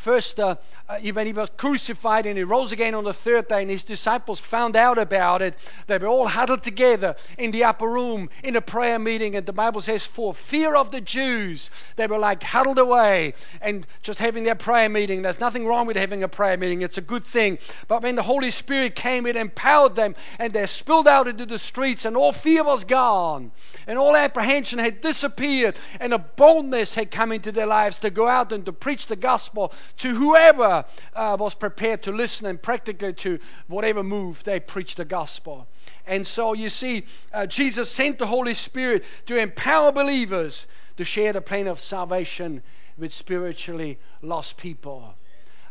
[0.00, 0.56] first uh,
[0.88, 3.84] uh, when he was crucified and he rose again on the third day and his
[3.84, 5.54] disciples found out about it
[5.88, 9.36] they were all huddled together in the upper room in a prayer meeting.
[9.36, 13.86] And the bible says for fear of the jews they were like huddled away and
[14.00, 15.20] just having their prayer meeting.
[15.20, 16.80] There's nothing wrong with having a prayer meeting.
[16.80, 17.58] It's a good thing.
[17.86, 21.58] But when the holy spirit came it empowered them and they spilled out into the
[21.58, 23.52] streets and all fear was gone.
[23.86, 28.28] And all apprehension had disappeared and a boldness had come into their lives to go
[28.28, 33.12] out and to preach the gospel to whoever uh, was prepared to listen and practically
[33.14, 35.66] to whatever move they preached the gospel.
[36.06, 41.32] And so you see, uh, Jesus sent the Holy Spirit to empower believers to share
[41.32, 42.62] the plan of salvation
[42.98, 45.14] with spiritually lost people.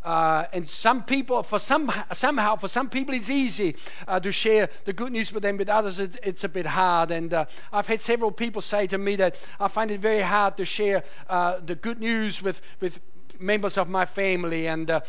[0.03, 3.75] Uh, and some people, for some, somehow, for some people, it's easy
[4.07, 5.57] uh, to share the good news with them.
[5.57, 7.11] With others, it, it's a bit hard.
[7.11, 10.55] And uh, I've had several people say to me that I find it very hard
[10.57, 12.99] to share uh, the good news with, with
[13.39, 14.67] members of my family.
[14.67, 15.01] And uh,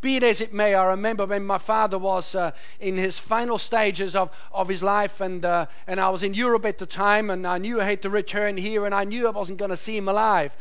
[0.00, 3.58] be it as it may, I remember when my father was uh, in his final
[3.58, 7.30] stages of, of his life, and, uh, and I was in Europe at the time,
[7.30, 9.76] and I knew I had to return here, and I knew I wasn't going to
[9.76, 10.52] see him alive.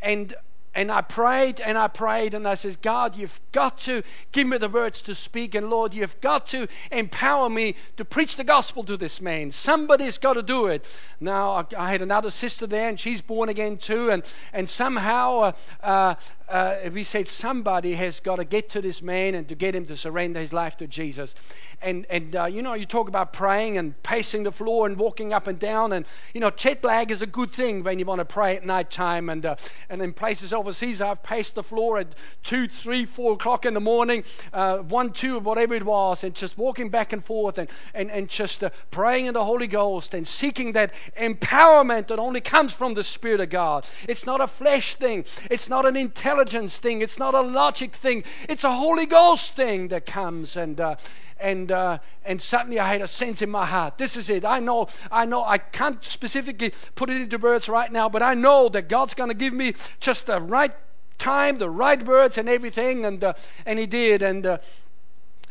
[0.00, 0.34] And
[0.74, 4.58] and I prayed and I prayed and I said, God, you've got to give me
[4.58, 5.54] the words to speak.
[5.54, 9.50] And Lord, you've got to empower me to preach the gospel to this man.
[9.50, 10.84] Somebody's got to do it.
[11.20, 14.10] Now, I, I had another sister there and she's born again too.
[14.10, 16.14] And, and somehow uh, uh,
[16.48, 19.86] uh, we said somebody has got to get to this man and to get him
[19.86, 21.34] to surrender his life to Jesus.
[21.80, 25.32] And, and uh, you know, you talk about praying and pacing the floor and walking
[25.32, 25.92] up and down.
[25.92, 26.04] And,
[26.34, 28.90] you know, jet lag is a good thing when you want to pray at night
[28.90, 29.30] time.
[29.30, 29.56] And, uh,
[29.88, 33.80] and in places overseas, I've paced the floor at 2, 3, 4 o'clock in the
[33.80, 38.10] morning, uh, 1, 2, whatever it was, and just walking back and forth and, and,
[38.10, 42.74] and just uh, praying in the Holy Ghost and seeking that empowerment that only comes
[42.74, 43.88] from the Spirit of God.
[44.06, 47.00] It's not a flesh thing, it's not an intelligence intelligence thing.
[47.00, 48.24] It's not a logic thing.
[48.48, 50.80] It's a Holy Ghost thing that comes and.
[50.80, 50.96] Uh,
[51.40, 53.98] and uh, and suddenly I had a sense in my heart.
[53.98, 54.44] This is it.
[54.44, 54.86] I know.
[55.10, 55.44] I know.
[55.44, 59.30] I can't specifically put it into words right now, but I know that God's going
[59.30, 60.70] to give me just the right
[61.18, 63.04] time, the right words, and everything.
[63.04, 63.34] And uh,
[63.66, 64.22] and He did.
[64.22, 64.58] And uh,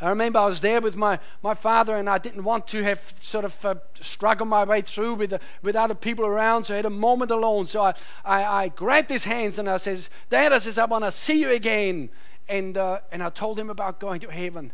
[0.03, 3.13] I remember I was there with my, my father, and I didn't want to have
[3.21, 6.85] sort of uh, my way through with, uh, with other people around, so I had
[6.85, 7.65] a moment alone.
[7.65, 7.93] So I,
[8.25, 11.39] I, I grabbed his hands and I says, Dad, I says, I want to see
[11.39, 12.09] you again.
[12.49, 14.73] And, uh, and I told him about going to heaven.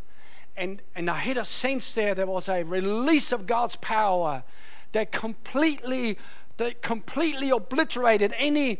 [0.60, 4.44] and, and I had a sense there, there was a release of God's power
[4.92, 6.18] that completely,
[6.58, 8.80] that completely obliterated any,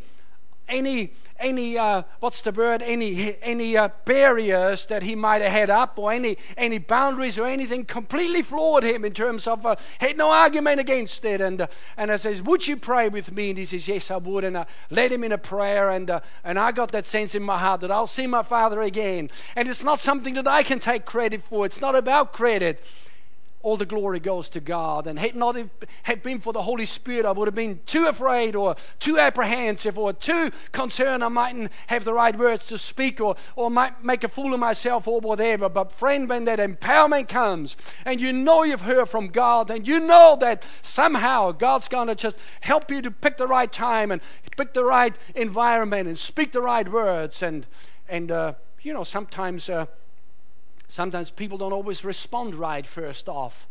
[0.70, 2.82] any any uh, what's the word?
[2.82, 7.46] Any any uh, barriers that he might have had up or any any boundaries or
[7.46, 11.40] anything completely floored him in terms of uh, had no argument against it.
[11.40, 13.50] And uh, and I says would you pray with me?
[13.50, 14.44] And he says yes I would.
[14.44, 15.90] And I led him in a prayer.
[15.90, 18.82] And uh, and I got that sense in my heart that I'll see my father
[18.82, 19.30] again.
[19.56, 21.64] And it's not something that I can take credit for.
[21.66, 22.82] It's not about credit
[23.62, 25.06] all the glory goes to God.
[25.06, 25.56] And had not
[26.04, 29.98] had been for the Holy Spirit, I would have been too afraid or too apprehensive
[29.98, 34.24] or too concerned I mightn't have the right words to speak or, or might make
[34.24, 35.68] a fool of myself or whatever.
[35.68, 40.00] But friend, when that empowerment comes and you know you've heard from God and you
[40.00, 44.22] know that somehow God's going to just help you to pick the right time and
[44.56, 47.66] pick the right environment and speak the right words and,
[48.08, 49.68] and uh, you know, sometimes...
[49.68, 49.86] Uh,
[50.90, 53.68] Sometimes people don't always respond right first off.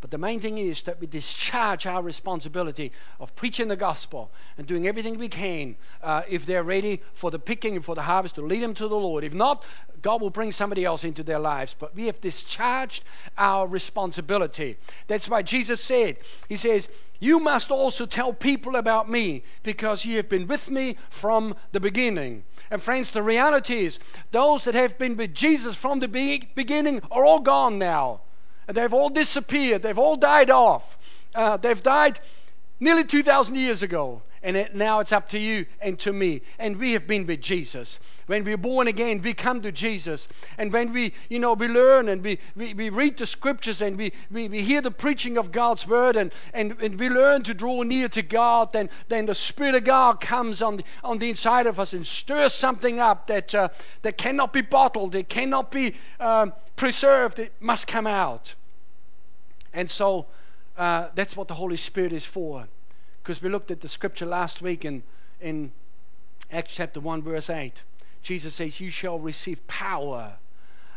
[0.00, 4.66] But the main thing is that we discharge our responsibility of preaching the gospel and
[4.66, 8.34] doing everything we can uh, if they're ready for the picking and for the harvest
[8.34, 9.22] to lead them to the Lord.
[9.22, 9.62] If not,
[10.00, 11.76] God will bring somebody else into their lives.
[11.78, 13.04] But we have discharged
[13.38, 14.76] our responsibility.
[15.06, 16.16] That's why Jesus said,
[16.48, 16.88] He says,
[17.20, 21.80] You must also tell people about me because you have been with me from the
[21.80, 22.42] beginning.
[22.72, 23.98] And friends, the reality is,
[24.30, 28.22] those that have been with Jesus from the beginning are all gone now.
[28.66, 29.82] And They've all disappeared.
[29.82, 30.96] They've all died off.
[31.34, 32.18] Uh, they've died
[32.80, 34.22] nearly 2,000 years ago.
[34.44, 36.42] And it, now it's up to you and to me.
[36.58, 38.00] And we have been with Jesus.
[38.26, 40.26] When we're born again, we come to Jesus.
[40.58, 43.96] And when we, you know, we learn and we, we, we read the scriptures and
[43.96, 47.54] we, we, we hear the preaching of God's word and, and, and we learn to
[47.54, 51.30] draw near to God, then, then the Spirit of God comes on the, on the
[51.30, 53.68] inside of us and stirs something up that, uh,
[54.02, 58.54] that cannot be bottled, it cannot be um, preserved, it must come out.
[59.72, 60.26] And so
[60.76, 62.66] uh, that's what the Holy Spirit is for.
[63.22, 65.04] Because we looked at the scripture last week in,
[65.40, 65.70] in
[66.50, 67.82] Acts chapter 1, verse 8.
[68.20, 70.38] Jesus says, You shall receive power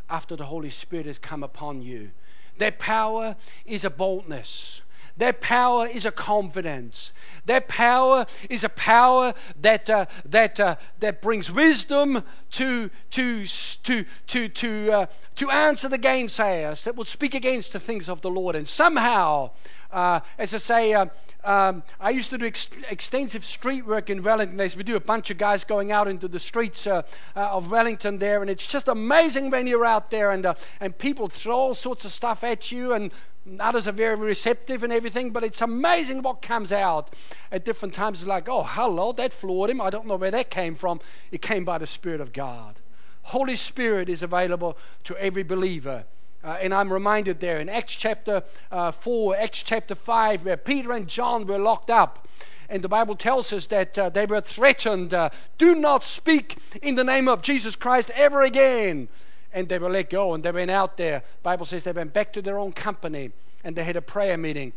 [0.09, 2.11] after the Holy Spirit has come upon you.
[2.57, 3.35] That power
[3.65, 4.81] is a boldness.
[5.17, 7.13] That power is a confidence.
[7.45, 14.05] That power is a power that, uh, that, uh, that brings wisdom to, to, to,
[14.27, 18.29] to, to, uh, to answer the gainsayers, that will speak against the things of the
[18.29, 18.55] Lord.
[18.55, 19.51] And somehow,
[19.89, 21.05] uh, as I say, uh,
[21.45, 24.57] um, I used to do ex- extensive street work in Wellington.
[24.57, 27.03] We do a bunch of guys going out into the streets uh,
[27.35, 30.97] uh, of Wellington there, and it's just amazing when you're out there and uh, and
[30.97, 33.11] people throw all sorts of stuff at you, and
[33.59, 37.13] others are very receptive and everything, but it's amazing what comes out
[37.51, 38.19] at different times.
[38.19, 39.81] It's like, oh, hello, that floored him.
[39.81, 40.99] I don't know where that came from.
[41.31, 42.79] It came by the Spirit of God.
[43.23, 46.05] Holy Spirit is available to every believer.
[46.45, 50.91] Uh, and I'm reminded there in Acts chapter uh, 4, Acts chapter 5, where Peter
[50.91, 52.27] and John were locked up.
[52.69, 56.95] And the Bible tells us that uh, they were threatened uh, do not speak in
[56.95, 59.07] the name of Jesus Christ ever again.
[59.53, 61.23] And they were let go and they went out there.
[61.41, 63.31] Bible says they went back to their own company
[63.63, 64.73] and they had a prayer meeting.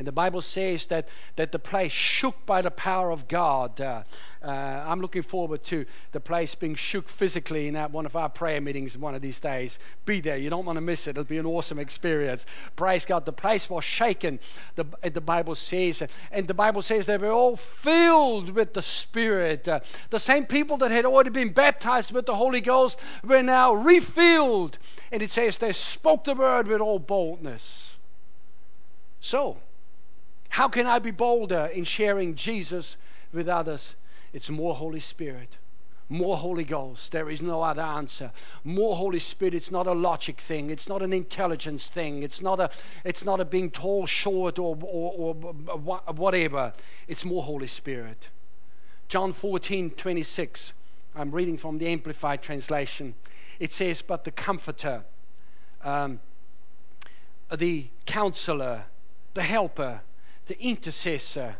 [0.00, 3.78] And the Bible says that, that the place shook by the power of God.
[3.82, 4.02] Uh,
[4.42, 8.62] uh, I'm looking forward to the place being shook physically in one of our prayer
[8.62, 9.78] meetings one of these days.
[10.06, 10.38] Be there.
[10.38, 11.10] You don't want to miss it.
[11.10, 12.46] It'll be an awesome experience.
[12.76, 13.26] Praise God.
[13.26, 14.40] The place was shaken,
[14.76, 16.02] the, the Bible says.
[16.32, 19.68] And the Bible says they were all filled with the Spirit.
[19.68, 23.74] Uh, the same people that had already been baptized with the Holy Ghost were now
[23.74, 24.78] refilled.
[25.12, 27.98] And it says they spoke the word with all boldness.
[29.20, 29.58] So,
[30.50, 32.96] how can I be bolder in sharing Jesus
[33.32, 33.94] with others?
[34.32, 35.58] It's more Holy Spirit,
[36.08, 37.12] more Holy Ghost.
[37.12, 38.32] There is no other answer.
[38.64, 39.54] More Holy Spirit.
[39.54, 40.70] It's not a logic thing.
[40.70, 42.24] It's not an intelligence thing.
[42.24, 42.70] It's not a.
[43.04, 45.74] It's not a being tall, short, or or, or
[46.14, 46.72] whatever.
[47.06, 48.28] It's more Holy Spirit.
[49.08, 50.72] John 14, 26.
[51.14, 53.14] I'm reading from the Amplified Translation.
[53.60, 55.04] It says, "But the Comforter,
[55.84, 56.18] um,
[57.56, 58.86] the Counselor,
[59.34, 60.00] the Helper."
[60.50, 61.54] The intercessor,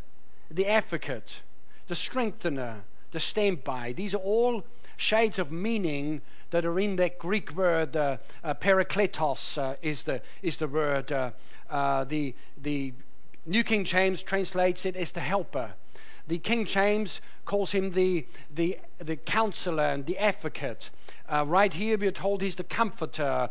[0.50, 1.42] the advocate,
[1.87, 3.92] the strengthener, the standby.
[3.92, 4.64] These are all
[4.96, 7.96] shades of meaning that are in that Greek word.
[7.96, 11.12] Uh, uh, parakletos uh, is the is the word.
[11.12, 11.30] Uh,
[11.70, 12.93] uh, the the
[13.47, 15.74] New King James translates it as the helper.
[16.26, 20.91] The King James calls him the the the counselor and the advocate.
[21.28, 23.51] Uh, right here, we are told he's the comforter,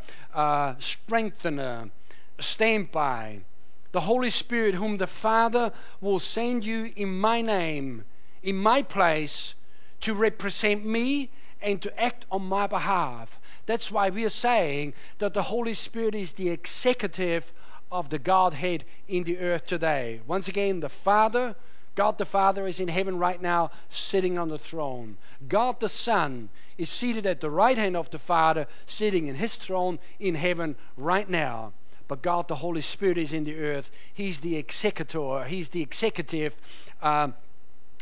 [0.80, 1.92] strengthener,
[2.40, 3.44] standby
[3.92, 5.72] the Holy Spirit, whom the Father
[6.02, 8.04] will send you in my name,
[8.44, 9.56] in my place,
[10.02, 11.30] to represent me
[11.62, 13.40] and to act on my behalf.
[13.66, 17.54] That's why we are saying that the Holy Spirit is the executive
[17.92, 20.22] of the Godhead in the earth today.
[20.28, 21.56] Once again, the Father,
[21.96, 25.18] God the Father is in heaven right now, sitting on the throne.
[25.48, 29.56] God the Son is seated at the right hand of the Father, sitting in his
[29.56, 31.74] throne in heaven right now.
[32.10, 33.92] But God the Holy Spirit is in the earth.
[34.14, 36.58] He's the executor, He's the executive
[37.02, 37.36] um,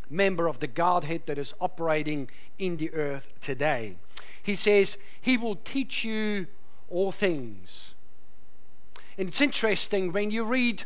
[0.09, 3.97] member of the Godhead that is operating in the earth today.
[4.41, 6.47] He says, He will teach you
[6.89, 7.93] all things.
[9.17, 10.85] And it's interesting when you read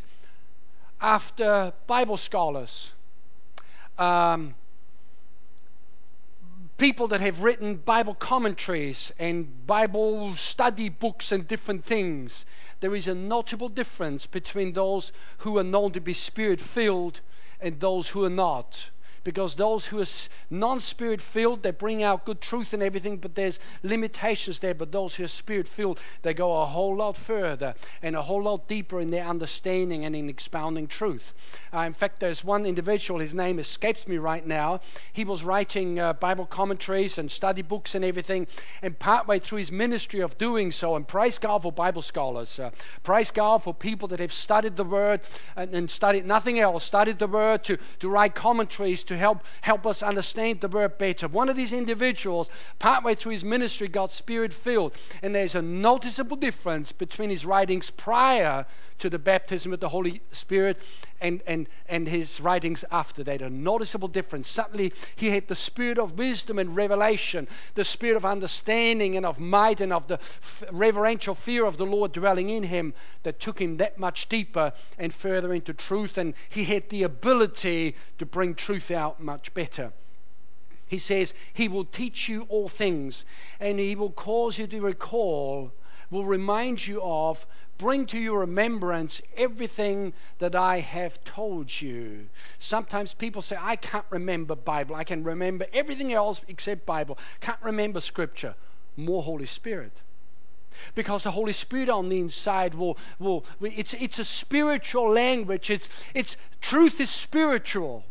[1.00, 2.92] after Bible scholars,
[3.98, 4.56] um,
[6.78, 12.44] people that have written Bible commentaries and Bible study books and different things,
[12.82, 17.20] there is a notable difference between those who are known to be spirit filled
[17.60, 18.90] and those who are not
[19.24, 20.06] because those who are
[20.50, 24.74] non spirit filled, they bring out good truth and everything, but there's limitations there.
[24.74, 28.42] But those who are spirit filled, they go a whole lot further and a whole
[28.42, 31.34] lot deeper in their understanding and in expounding truth.
[31.72, 34.80] Uh, in fact, there's one individual, his name escapes me right now.
[35.12, 38.46] He was writing uh, Bible commentaries and study books and everything,
[38.82, 42.70] and partway through his ministry of doing so, and praise God for Bible scholars, uh,
[43.02, 45.20] praise God for people that have studied the Word
[45.56, 49.86] and, and studied nothing else, studied the Word to, to write commentaries to help, help
[49.86, 51.28] us understand the word better.
[51.28, 54.96] One of these individuals, partway through his ministry, got spirit filled.
[55.22, 58.66] And there's a noticeable difference between his writings prior
[58.98, 60.80] to the baptism with the Holy Spirit
[61.22, 63.40] and, and, and his writings after that.
[63.40, 64.48] A noticeable difference.
[64.48, 69.40] Suddenly, he had the spirit of wisdom and revelation, the spirit of understanding and of
[69.40, 72.92] might and of the f- reverential fear of the Lord dwelling in him
[73.22, 76.18] that took him that much deeper and further into truth.
[76.18, 79.92] And he had the ability to bring truth out much better.
[80.92, 83.24] He says, He will teach you all things,
[83.58, 85.72] and He will cause you to recall,
[86.10, 87.46] will remind you of
[87.78, 92.28] bring to your remembrance everything that I have told you.
[92.58, 94.94] Sometimes people say, I can't remember Bible.
[94.94, 97.18] I can remember everything else except Bible.
[97.40, 98.54] Can't remember Scripture.
[98.96, 100.02] More Holy Spirit.
[100.94, 105.70] Because the Holy Spirit on the inside will, will it's, it's a spiritual language.
[105.70, 108.04] It's, it's truth is spiritual.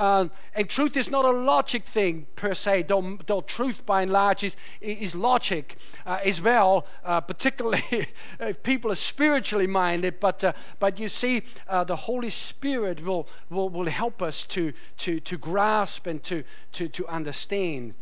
[0.00, 4.10] Um, and truth is not a logic thing per se, though, though truth by and
[4.10, 5.76] large is, is logic
[6.06, 7.84] uh, as well, uh, particularly
[8.40, 10.18] if people are spiritually minded.
[10.18, 14.72] But, uh, but you see, uh, the Holy Spirit will, will, will help us to,
[14.96, 17.92] to, to grasp and to, to, to understand.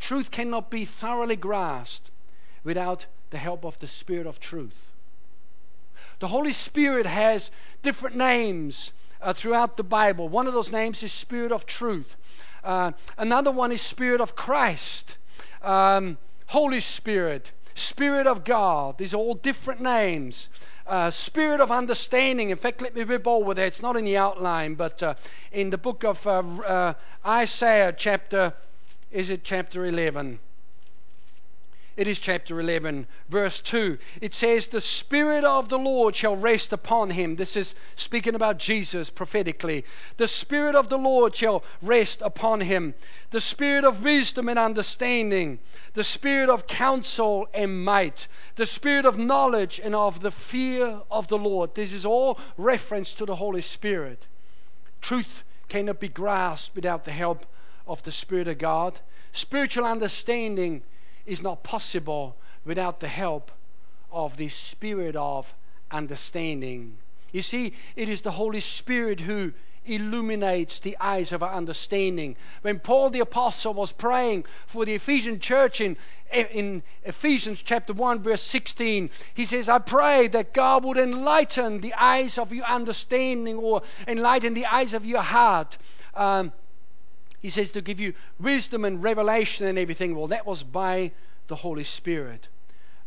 [0.00, 2.10] Truth cannot be thoroughly grasped
[2.64, 4.92] without the help of the Spirit of truth.
[6.20, 7.50] The Holy Spirit has
[7.82, 8.92] different names
[9.24, 10.28] uh, throughout the Bible.
[10.28, 12.14] One of those names is Spirit of Truth.
[12.62, 15.16] Uh, another one is Spirit of Christ,
[15.62, 16.18] um,
[16.48, 18.98] Holy Spirit, Spirit of God.
[18.98, 20.48] These are all different names.
[20.86, 22.50] Uh, spirit of understanding.
[22.50, 23.66] In fact, let me be bold with that.
[23.66, 25.14] It's not in the outline, but uh,
[25.50, 26.94] in the book of uh, uh,
[27.24, 28.52] Isaiah, chapter,
[29.10, 30.40] is it chapter 11?
[31.96, 33.98] It is chapter 11, verse 2.
[34.20, 37.36] It says, The Spirit of the Lord shall rest upon him.
[37.36, 39.84] This is speaking about Jesus prophetically.
[40.16, 42.94] The Spirit of the Lord shall rest upon him.
[43.30, 45.60] The Spirit of wisdom and understanding.
[45.92, 48.26] The Spirit of counsel and might.
[48.56, 51.76] The Spirit of knowledge and of the fear of the Lord.
[51.76, 54.26] This is all reference to the Holy Spirit.
[55.00, 57.46] Truth cannot be grasped without the help
[57.86, 58.98] of the Spirit of God.
[59.32, 60.82] Spiritual understanding
[61.26, 63.50] is not possible without the help
[64.10, 65.54] of the spirit of
[65.90, 66.96] understanding.
[67.32, 69.52] You see, it is the Holy Spirit who
[69.86, 72.36] illuminates the eyes of our understanding.
[72.62, 75.96] When Paul the Apostle was praying for the Ephesian church in,
[76.32, 81.94] in Ephesians chapter 1, verse 16, he says, I pray that God would enlighten the
[81.94, 85.76] eyes of your understanding or enlighten the eyes of your heart.
[86.14, 86.52] Um,
[87.44, 90.16] he says to give you wisdom and revelation and everything.
[90.16, 91.12] Well, that was by
[91.46, 92.48] the Holy Spirit.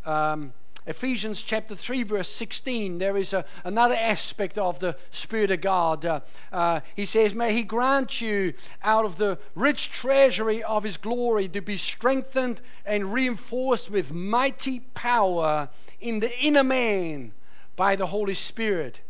[0.05, 0.53] Um,
[0.85, 6.05] Ephesians chapter 3, verse 16, there is a, another aspect of the Spirit of God.
[6.05, 6.19] Uh,
[6.51, 11.47] uh, he says, May He grant you out of the rich treasury of His glory
[11.47, 15.69] to be strengthened and reinforced with mighty power
[15.99, 17.31] in the inner man
[17.75, 19.01] by the Holy Spirit,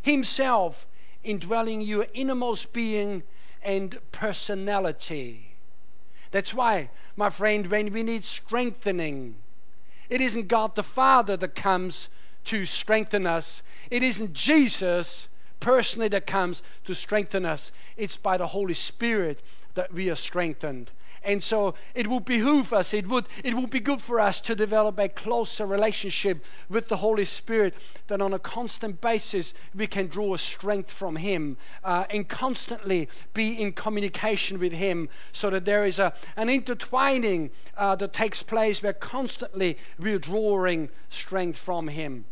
[0.00, 0.88] Himself
[1.22, 3.22] indwelling your innermost being
[3.64, 5.54] and personality.
[6.30, 9.36] That's why, my friend, when we need strengthening,
[10.08, 12.08] it isn't God the Father that comes
[12.44, 15.28] to strengthen us, it isn't Jesus,
[15.60, 17.70] personally that comes to strengthen us.
[17.96, 19.40] It's by the Holy Spirit
[19.74, 20.90] that we are strengthened.
[21.24, 24.54] And so it would behoove us, it would, it would be good for us to
[24.54, 27.74] develop a closer relationship with the Holy Spirit,
[28.08, 33.60] that on a constant basis we can draw strength from Him uh, and constantly be
[33.60, 38.82] in communication with Him so that there is a, an intertwining uh, that takes place
[38.82, 42.24] where constantly we're drawing strength from Him.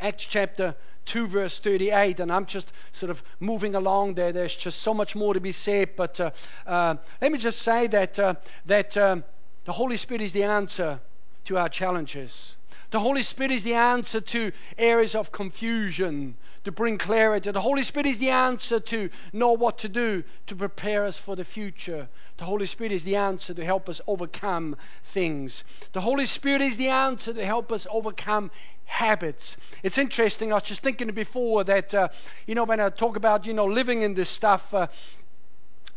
[0.00, 0.76] Acts chapter
[1.08, 4.30] 2, verse 38, and I'm just sort of moving along there.
[4.30, 6.30] There's just so much more to be said, but uh,
[6.66, 8.34] uh, let me just say that, uh,
[8.66, 9.24] that um,
[9.64, 11.00] the Holy Spirit is the answer
[11.46, 12.56] to our challenges.
[12.90, 17.50] The Holy Spirit is the answer to areas of confusion, to bring clarity.
[17.50, 21.36] The Holy Spirit is the answer to know what to do, to prepare us for
[21.36, 22.08] the future.
[22.38, 25.64] The Holy Spirit is the answer to help us overcome things.
[25.92, 28.50] The Holy Spirit is the answer to help us overcome
[28.88, 29.58] habits.
[29.82, 30.50] It's interesting.
[30.50, 32.08] I was just thinking before that, uh,
[32.46, 34.86] you know, when I talk about, you know, living in this stuff, uh,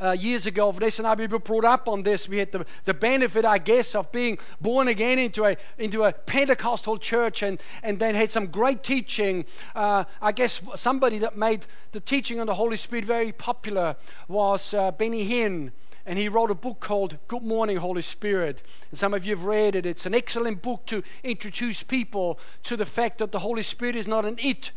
[0.02, 2.28] uh, years ago, Vanessa and I, we were brought up on this.
[2.28, 6.12] We had the, the benefit, I guess, of being born again into a, into a
[6.12, 9.46] Pentecostal church and, and then had some great teaching.
[9.76, 13.96] Uh, I guess somebody that made the teaching on the Holy Spirit very popular
[14.28, 15.72] was uh, Benny Hinn
[16.06, 18.64] and he wrote a book called Good Morning, Holy Spirit.
[18.90, 19.86] And some of you have read it.
[19.86, 24.08] It's an excellent book to introduce people to the fact that the Holy Spirit is
[24.08, 24.72] not an it,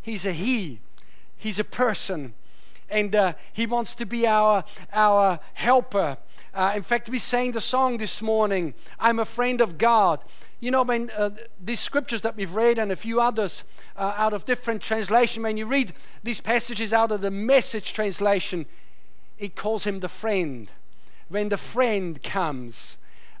[0.00, 0.80] He's a He,
[1.36, 2.34] He's a person.
[2.92, 6.18] And uh, He wants to be our, our helper.
[6.54, 10.22] Uh, in fact, we sang the song this morning, I'm a friend of God.
[10.60, 13.64] You know, when uh, these scriptures that we've read and a few others
[13.96, 18.66] uh, out of different translation, when you read these passages out of the message translation,
[19.38, 20.70] it calls him the friend.
[21.28, 22.96] When the friend comes,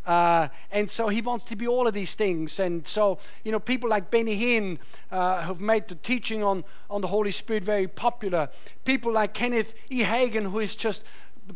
[0.06, 2.58] uh, and so he wants to be all of these things.
[2.58, 4.78] And so, you know, people like Benny Hinn
[5.10, 8.48] uh, have made the teaching on, on the Holy Spirit very popular.
[8.84, 10.02] People like Kenneth E.
[10.02, 11.04] Hagin, who is just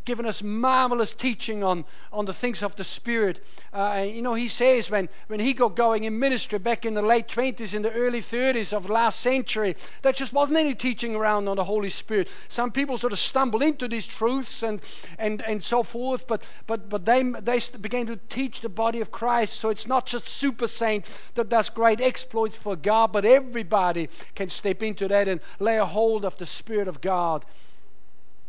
[0.05, 3.45] given us marvelous teaching on, on the things of the Spirit.
[3.73, 7.03] Uh, you know, he says when, when he got going in ministry back in the
[7.03, 11.49] late 20s, in the early 30s of last century, there just wasn't any teaching around
[11.49, 12.29] on the Holy Spirit.
[12.49, 14.81] Some people sort of stumbled into these truths and,
[15.19, 19.11] and, and so forth, but, but, but they, they began to teach the body of
[19.11, 19.55] Christ.
[19.55, 24.49] So it's not just super saint that does great exploits for God, but everybody can
[24.49, 27.45] step into that and lay a hold of the Spirit of God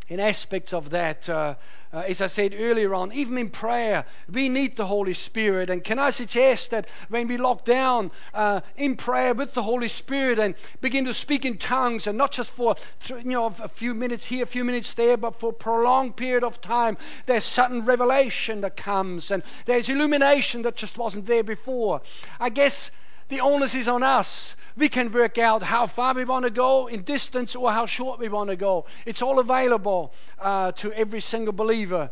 [0.07, 1.29] in aspects of that.
[1.29, 1.55] Uh,
[1.93, 5.69] uh, as I said earlier on, even in prayer, we need the Holy Spirit.
[5.69, 9.87] And can I suggest that when we lock down uh, in prayer with the Holy
[9.87, 12.75] Spirit and begin to speak in tongues, and not just for
[13.09, 16.43] you know a few minutes here, a few minutes there, but for a prolonged period
[16.43, 22.01] of time, there's sudden revelation that comes, and there's illumination that just wasn't there before.
[22.39, 22.91] I guess
[23.29, 26.87] the onus is on us we can work out how far we want to go
[26.87, 28.85] in distance or how short we want to go.
[29.05, 32.11] It's all available uh, to every single believer.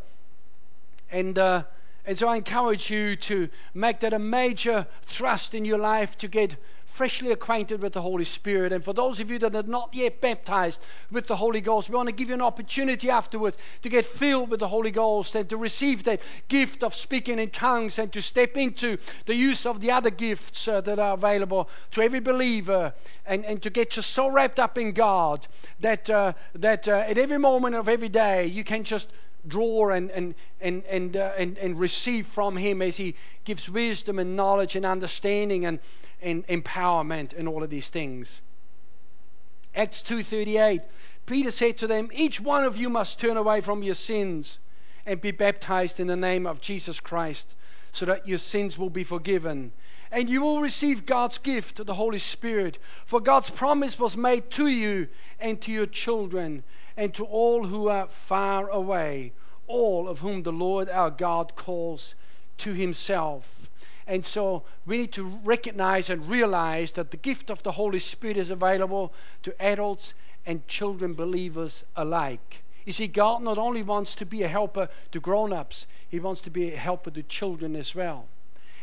[1.11, 1.63] And, uh,
[2.05, 6.27] and so I encourage you to make that a major thrust in your life to
[6.27, 6.57] get
[6.95, 8.71] freshly acquainted with the Holy Spirit.
[8.71, 10.81] And for those of you that are not yet baptized
[11.11, 14.49] with the Holy Ghost, we want to give you an opportunity afterwards to get filled
[14.49, 18.21] with the Holy Ghost and to receive that gift of speaking in tongues and to
[18.21, 22.93] step into the use of the other gifts uh, that are available to every believer
[23.25, 25.47] and, and to get just so wrapped up in God
[25.81, 29.09] that, uh, that uh, at every moment of every day you can just
[29.47, 34.19] draw and, and, and, and, uh, and, and receive from Him as He gives wisdom
[34.19, 35.79] and knowledge and understanding and,
[36.21, 38.41] and empowerment and all of these things.
[39.75, 40.81] Acts 2:38
[41.25, 44.59] Peter said to them each one of you must turn away from your sins
[45.05, 47.55] and be baptized in the name of Jesus Christ
[47.91, 49.71] so that your sins will be forgiven
[50.11, 54.67] and you will receive God's gift the Holy Spirit for God's promise was made to
[54.67, 55.07] you
[55.39, 56.63] and to your children
[56.97, 59.33] and to all who are far away
[59.67, 62.15] all of whom the Lord our God calls
[62.57, 63.69] to himself
[64.07, 68.37] and so we need to recognize and realize that the gift of the Holy Spirit
[68.37, 70.13] is available to adults
[70.45, 72.63] and children believers alike.
[72.85, 76.41] You see, God not only wants to be a helper to grown ups, He wants
[76.41, 78.27] to be a helper to children as well.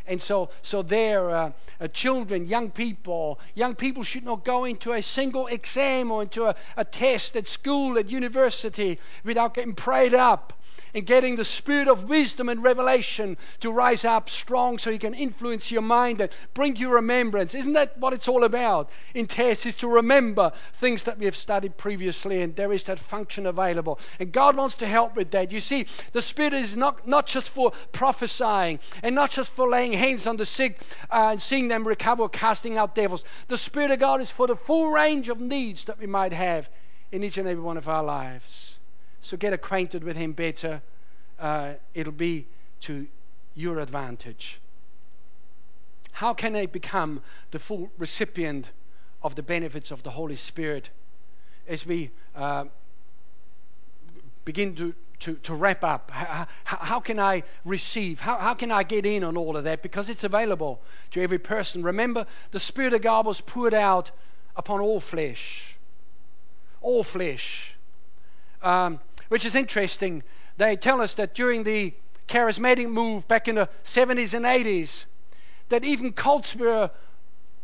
[0.05, 4.91] And so, so there, uh, uh, children, young people, young people should not go into
[4.91, 10.13] a single exam or into a, a test at school, at university, without getting prayed
[10.13, 10.53] up
[10.93, 15.13] in getting the spirit of wisdom and revelation to rise up strong so he can
[15.13, 17.55] influence your mind and bring you remembrance.
[17.55, 19.65] Isn't that what it's all about in tests?
[19.65, 23.99] Is to remember things that we have studied previously, and there is that function available.
[24.19, 25.51] And God wants to help with that.
[25.51, 29.93] You see, the spirit is not, not just for prophesying and not just for laying
[29.93, 33.23] hands on the sick uh, and seeing them recover, casting out devils.
[33.47, 36.69] The Spirit of God is for the full range of needs that we might have
[37.11, 38.72] in each and every one of our lives.
[39.23, 40.81] So get acquainted with Him better.
[41.39, 42.45] Uh, it'll be
[42.81, 43.07] to
[43.55, 44.59] your advantage.
[46.13, 48.69] How can I become the full recipient
[49.23, 50.91] of the benefits of the Holy Spirit
[51.67, 52.65] as we uh,
[54.45, 56.11] begin to, to, to wrap up?
[56.11, 58.19] How, how, can I receive?
[58.19, 59.81] How, how can I get in on all of that?
[59.81, 61.81] Because it's available to every person.
[61.81, 64.11] Remember, the Spirit of God was poured out
[64.55, 65.73] upon all flesh
[66.83, 67.73] all flesh.
[68.61, 68.99] Um,
[69.29, 70.23] which is interesting.
[70.57, 71.93] They tell us that during the
[72.27, 75.05] charismatic move back in the 70s and 80s,
[75.69, 76.91] that even cults were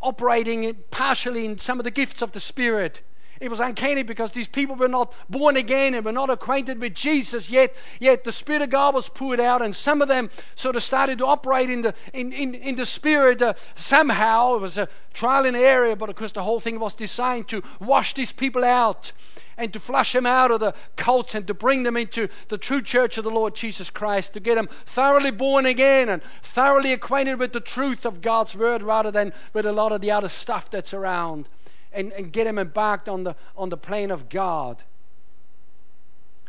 [0.01, 3.01] operating partially in some of the gifts of the Spirit.
[3.39, 6.93] It was uncanny because these people were not born again and were not acquainted with
[6.93, 7.73] Jesus yet.
[7.99, 11.19] Yet the Spirit of God was poured out, and some of them sort of started
[11.19, 14.55] to operate in the in, in, in the Spirit uh, somehow.
[14.55, 17.63] It was a trial and error, but of course the whole thing was designed to
[17.79, 19.13] wash these people out
[19.59, 22.81] and to flush them out of the cults and to bring them into the true
[22.81, 27.35] church of the Lord Jesus Christ, to get them thoroughly born again and thoroughly acquainted
[27.35, 30.71] with the truth of God's word rather than with a lot of the other stuff
[30.71, 31.49] that's around
[31.91, 34.83] and, and get them embarked on the, on the plane of God.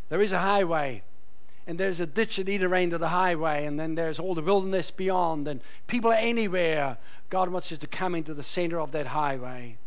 [0.08, 1.02] There is a highway,
[1.66, 4.42] and there's a ditch at either end of the highway, and then there's all the
[4.42, 6.98] wilderness beyond, and people are anywhere.
[7.28, 9.78] God wants us to come into the center of that highway.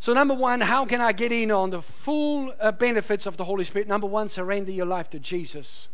[0.00, 3.44] So, number one, how can I get in on the full uh, benefits of the
[3.44, 3.88] Holy Spirit?
[3.88, 5.88] Number one, surrender your life to Jesus.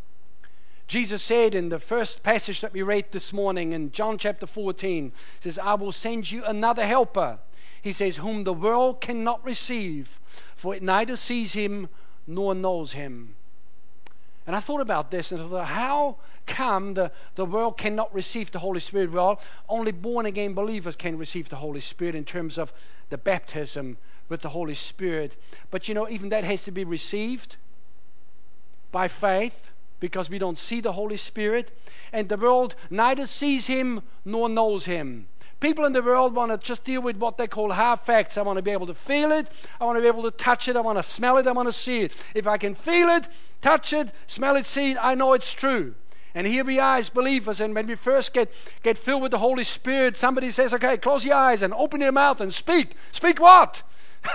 [0.86, 5.12] Jesus said in the first passage that we read this morning in John chapter 14,
[5.40, 7.38] says, I will send you another helper.
[7.80, 10.20] He says, whom the world cannot receive,
[10.54, 11.88] for it neither sees him
[12.26, 13.36] nor knows him.
[14.46, 16.16] And I thought about this and I thought, how
[16.46, 19.12] come the, the world cannot receive the Holy Spirit?
[19.12, 22.72] Well, only born again believers can receive the Holy Spirit in terms of
[23.10, 23.96] the baptism
[24.28, 25.36] with the Holy Spirit.
[25.70, 27.56] But you know, even that has to be received
[28.92, 29.70] by faith
[30.00, 31.70] because we don't see the Holy Spirit,
[32.12, 35.26] and the world neither sees Him nor knows Him.
[35.64, 38.36] People in the world want to just deal with what they call hard facts.
[38.36, 39.48] I want to be able to feel it.
[39.80, 40.76] I want to be able to touch it.
[40.76, 41.46] I want to smell it.
[41.46, 42.26] I want to see it.
[42.34, 43.28] If I can feel it,
[43.62, 45.94] touch it, smell it, see it, I know it's true.
[46.34, 47.62] And here we are as believers.
[47.62, 48.52] And when we first get,
[48.82, 52.12] get filled with the Holy Spirit, somebody says, okay, close your eyes and open your
[52.12, 52.94] mouth and speak.
[53.10, 53.82] Speak what?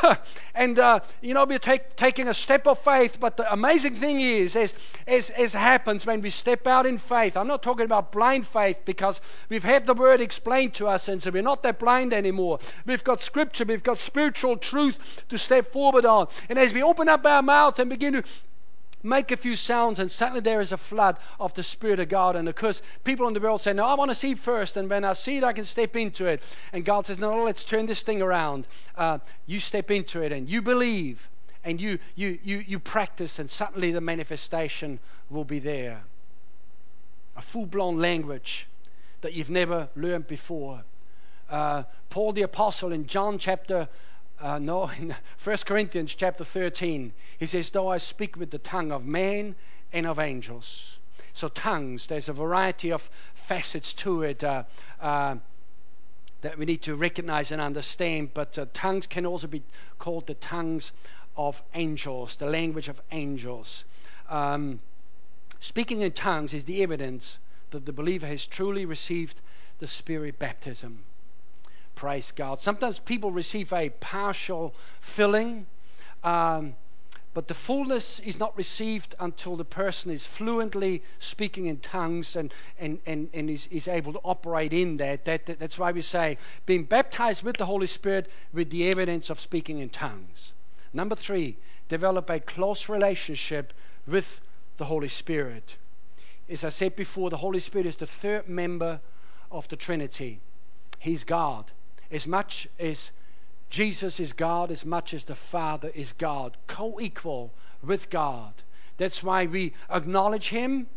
[0.56, 4.20] and uh, you know we're take, taking a step of faith but the amazing thing
[4.20, 4.74] is as,
[5.08, 7.36] as, as happens when we step out in faith.
[7.36, 11.22] I'm not talking about blind faith because we've had the word explained to us and
[11.22, 12.60] so we're not that blind anymore.
[12.86, 16.28] We've got scripture we've got spiritual truth to step forward on.
[16.50, 18.24] And as we open up our mouth and begin to
[19.04, 22.36] make a few sounds, and suddenly there is a flood of the Spirit of God.
[22.36, 24.90] And of course, people in the world say, No, I want to see first, and
[24.90, 26.42] when I see it, I can step into it.
[26.74, 28.68] And God says, No, let's turn this thing around.
[28.98, 31.30] Uh, you step into it, and you believe,
[31.64, 36.04] and you, you, you, you practice, and suddenly the manifestation will be there.
[37.38, 38.68] A full blown language
[39.22, 40.84] that you've never learned before.
[41.50, 43.88] Uh, Paul the Apostle in John chapter
[44.42, 48.92] uh, no, in 1 Corinthians chapter 13, he says, Though I speak with the tongue
[48.92, 49.56] of man
[49.92, 50.98] and of angels.
[51.34, 54.64] So, tongues, there's a variety of facets to it uh,
[55.00, 55.36] uh,
[56.42, 59.64] that we need to recognize and understand, but uh, tongues can also be
[59.98, 60.92] called the tongues
[61.38, 63.86] of angels, the language of angels.
[64.30, 64.80] Um,
[65.60, 67.40] speaking in tongues is the evidence
[67.72, 69.42] that the believer has truly received
[69.80, 71.04] the Spirit baptism.
[72.00, 72.62] Praise God.
[72.62, 75.66] Sometimes people receive a partial filling,
[76.24, 76.78] um,
[77.34, 82.54] but the fullness is not received until the person is fluently speaking in tongues and,
[82.80, 85.26] and, and, and is, is able to operate in that.
[85.26, 85.60] That, that.
[85.60, 89.80] That's why we say being baptized with the Holy Spirit with the evidence of speaking
[89.80, 90.54] in tongues.
[90.94, 91.58] Number three,
[91.90, 93.74] develop a close relationship
[94.08, 94.40] with
[94.78, 95.76] the Holy Spirit.
[96.48, 99.02] As I said before, the Holy Spirit is the third member
[99.52, 100.40] of the Trinity.
[101.00, 101.74] He's God
[102.12, 103.12] as much as
[103.70, 107.52] Jesus is God, as much as the Father is God, co equal
[107.84, 108.54] with God.
[108.98, 110.88] That's why we acknowledge Him.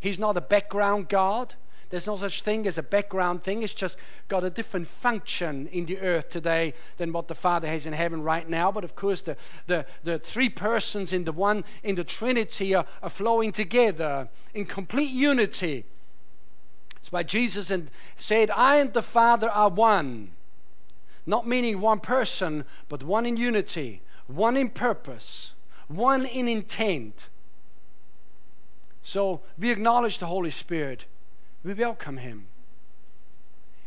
[0.00, 1.54] He's not a background God.
[1.90, 3.62] There's no such thing as a background thing.
[3.62, 3.98] It's just
[4.28, 8.22] got a different function in the earth today than what the Father has in heaven
[8.22, 8.70] right now.
[8.70, 9.36] But of course, the,
[9.66, 14.66] the, the three persons in the one, in the Trinity, are, are flowing together in
[14.66, 15.84] complete unity.
[16.94, 17.72] That's why Jesus
[18.16, 20.30] said, I and the Father are one.
[21.26, 25.54] Not meaning one person, but one in unity, one in purpose,
[25.88, 27.28] one in intent.
[29.02, 31.04] So we acknowledge the Holy Spirit,
[31.64, 32.46] we welcome Him.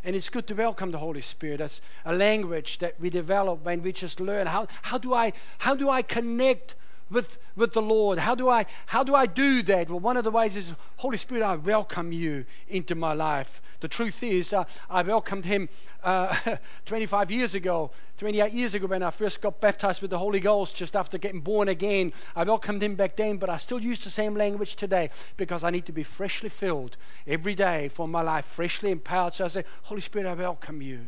[0.03, 3.81] And it's good to welcome the Holy Spirit as a language that we develop when
[3.81, 6.75] we just learn how, how, do, I, how do I connect
[7.13, 8.19] with, with the Lord?
[8.19, 9.89] How do, I, how do I do that?
[9.89, 13.61] Well, one of the ways is, Holy Spirit, I welcome you into my life.
[13.79, 15.69] The truth is, uh, I welcomed Him
[16.03, 16.35] uh,
[16.85, 20.75] 25 years ago, 28 years ago when I first got baptized with the Holy Ghost,
[20.75, 22.11] just after getting born again.
[22.35, 25.69] I welcomed Him back then, but I still use the same language today because I
[25.69, 26.97] need to be freshly filled
[27.27, 29.33] every day for my life, freshly empowered.
[29.33, 31.07] So I say, Holy Spirit, I welcome you.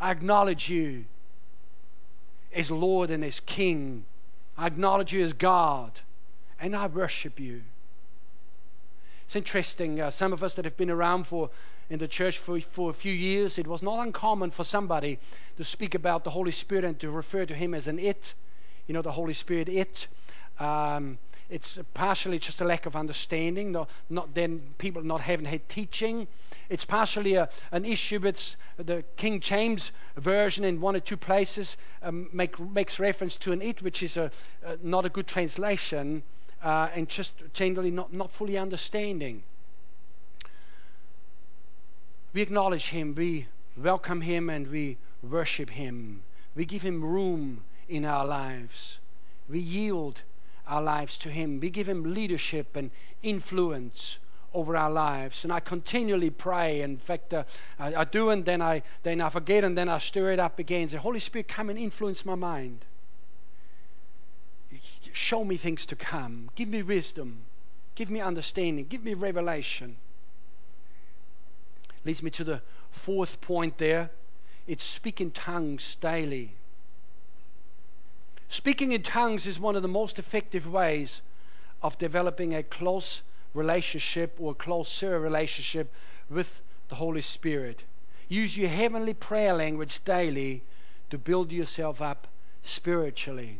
[0.00, 1.04] I acknowledge you
[2.52, 4.04] as Lord and as King
[4.56, 6.00] I acknowledge you as God
[6.60, 7.62] and I worship you.
[9.24, 11.50] It's interesting, uh, some of us that have been around for
[11.90, 15.18] in the church for, for a few years, it was not uncommon for somebody
[15.56, 18.34] to speak about the Holy Spirit and to refer to Him as an it.
[18.86, 20.08] You know, the Holy Spirit, it.
[20.58, 21.18] Um,
[21.50, 26.26] it's partially just a lack of understanding, not, not then people not having had teaching.
[26.68, 31.76] It's partially a, an issue with the King James version in one or two places
[32.02, 34.30] um, make, makes reference to an it, which is a,
[34.82, 36.22] not a good translation
[36.62, 39.42] uh, and just generally not, not fully understanding.
[42.32, 46.22] We acknowledge Him, we welcome Him, and we worship Him.
[46.56, 48.98] We give Him room in our lives.
[49.48, 50.22] We yield
[50.66, 51.60] our lives to Him.
[51.60, 52.90] We give Him leadership and
[53.22, 54.18] influence
[54.54, 55.44] over our lives.
[55.44, 56.80] And I continually pray.
[56.80, 57.44] In fact, uh,
[57.78, 60.58] I, I, do, and then I then I forget, and then I stir it up
[60.58, 60.88] again.
[60.88, 62.84] Say, Holy Spirit, come and influence my mind.
[65.12, 66.50] Show me things to come.
[66.54, 67.42] Give me wisdom.
[67.94, 68.86] Give me understanding.
[68.86, 69.96] Give me revelation.
[72.04, 74.10] Leads me to the fourth point there.
[74.66, 76.54] It's speaking tongues daily.
[78.54, 81.22] Speaking in tongues is one of the most effective ways
[81.82, 85.92] of developing a close relationship or a closer relationship
[86.30, 87.82] with the Holy Spirit.
[88.28, 90.62] Use your heavenly prayer language daily
[91.10, 92.28] to build yourself up
[92.62, 93.58] spiritually.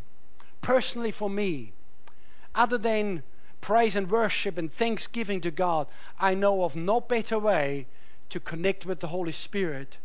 [0.60, 1.72] Personally, for me,
[2.54, 3.24] other than
[3.60, 5.88] praise and worship and thanksgiving to God,
[6.20, 7.88] I know of no better way
[8.30, 9.98] to connect with the Holy Spirit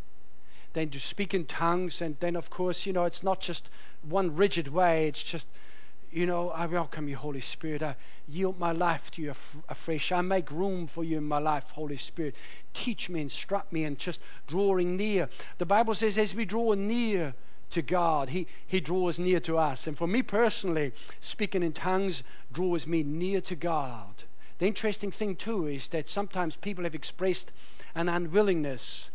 [0.74, 2.02] than to speak in tongues.
[2.02, 3.70] And then, of course, you know, it's not just
[4.02, 5.48] one rigid way, it's just,
[6.12, 7.84] you know, I welcome you, Holy Spirit.
[7.84, 7.96] I
[8.28, 9.34] yield my life to you
[9.68, 10.12] afresh.
[10.12, 12.36] I make room for you in my life, Holy Spirit.
[12.74, 15.30] Teach me, instruct me, and just drawing near.
[15.58, 17.34] The Bible says, as we draw near,
[17.70, 18.30] to God.
[18.30, 19.88] He, he draws near to us.
[19.88, 24.24] And for me personally, speaking in tongues draws me near to God.
[24.58, 27.52] The interesting thing, too, is that sometimes people have expressed
[27.96, 29.10] an unwillingness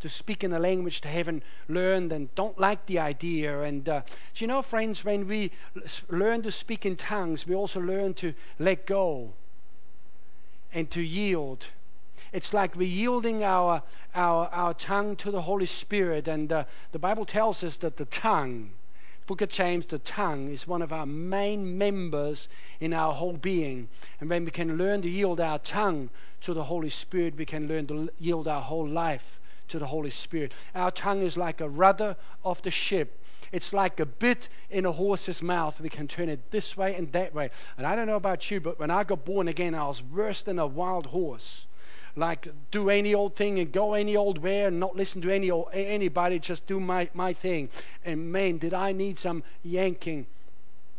[0.00, 3.62] to speak in a language they haven't learned and don't like the idea.
[3.62, 4.02] And uh,
[4.34, 5.50] do you know, friends, when we
[6.08, 9.32] learn to speak in tongues, we also learn to let go
[10.72, 11.68] and to yield.
[12.32, 13.82] It's like we're yielding our,
[14.14, 16.28] our, our tongue to the Holy Spirit.
[16.28, 18.70] And uh, the Bible tells us that the tongue,
[19.26, 22.48] Book of James, the tongue is one of our main members
[22.80, 23.88] in our whole being.
[24.20, 26.10] And when we can learn to yield our tongue
[26.42, 29.37] to the Holy Spirit, we can learn to yield our whole life
[29.68, 30.52] to the Holy Spirit.
[30.74, 33.24] Our tongue is like a rudder of the ship.
[33.52, 35.80] It's like a bit in a horse's mouth.
[35.80, 37.50] We can turn it this way and that way.
[37.76, 40.42] And I don't know about you, but when I got born again, I was worse
[40.42, 41.66] than a wild horse.
[42.16, 45.50] Like do any old thing and go any old way and not listen to any
[45.50, 47.68] old, anybody, just do my, my thing.
[48.04, 50.26] And man, did I need some yanking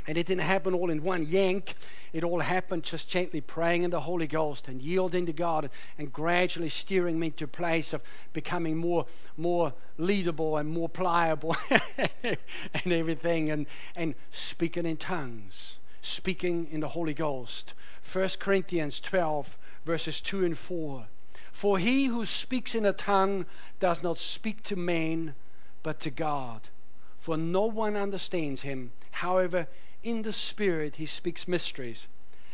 [0.08, 1.76] and it didn't happen all in one yank.
[2.14, 6.12] It all happened just gently praying in the Holy Ghost and yielding to God and
[6.12, 8.02] gradually steering me to a place of
[8.34, 9.06] becoming more,
[9.38, 11.56] more leadable and more pliable
[12.24, 17.74] and everything and, and speaking in tongues, speaking in the Holy Ghost.
[18.12, 21.06] 1 Corinthians 12, verses 2 and 4.
[21.52, 23.46] For he who speaks in a tongue
[23.80, 25.36] does not speak to men,
[25.84, 26.70] but to God.
[27.18, 28.92] For no one understands him.
[29.12, 29.68] However,
[30.04, 32.08] in the Spirit, he speaks mysteries.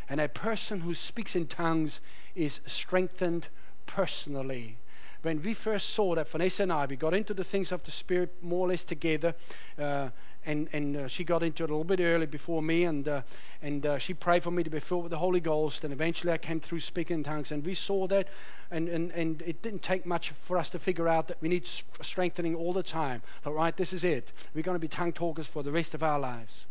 [0.09, 1.99] And a person who speaks in tongues
[2.35, 3.47] is strengthened
[3.85, 4.77] personally.
[5.23, 7.89] When we first saw that, Vanessa and I, we got into the things of the
[7.89, 9.33] Spirit more or less together.
[9.79, 10.09] Uh,
[10.45, 13.23] and, and uh, she got into it a little bit early before me, and, uh,
[13.63, 15.83] and uh, she prayed for me to be filled with the Holy Ghost.
[15.83, 18.27] And eventually I came through speaking in tongues, and we saw that.
[18.69, 21.65] And, and, and it didn't take much for us to figure out that we need
[21.65, 23.23] strengthening all the time.
[23.41, 24.31] But, right, this is it.
[24.53, 26.67] We're going to be tongue talkers for the rest of our lives.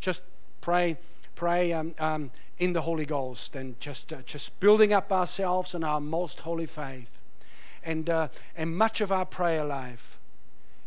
[0.00, 0.22] Just
[0.60, 0.96] pray
[1.38, 5.84] pray um, um, in the Holy Ghost and just, uh, just building up ourselves in
[5.84, 7.22] our most holy faith.
[7.84, 10.17] And, uh, and much of our prayer life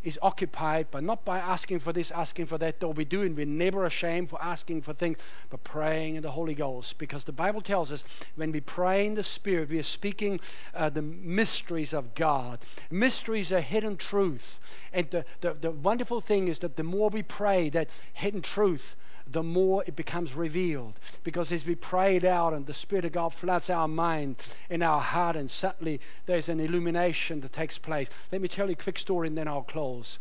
[0.04, 3.36] is occupied, but not by asking for this, asking for that, though we do, and
[3.36, 5.18] we're never ashamed for asking for things,
[5.50, 6.98] but praying in the Holy Ghost.
[6.98, 8.04] Because the Bible tells us
[8.36, 10.40] when we pray in the Spirit, we are speaking
[10.74, 12.60] uh, the mysteries of God.
[12.90, 14.60] Mysteries are hidden truth.
[14.94, 18.96] And the, the, the wonderful thing is that the more we pray that hidden truth,
[19.32, 21.00] the more it becomes revealed.
[21.24, 24.36] Because as we pray it out and the Spirit of God floods our mind
[24.70, 28.10] and our heart, and suddenly there's an illumination that takes place.
[28.32, 30.20] Let me tell you a quick story and then I'll close.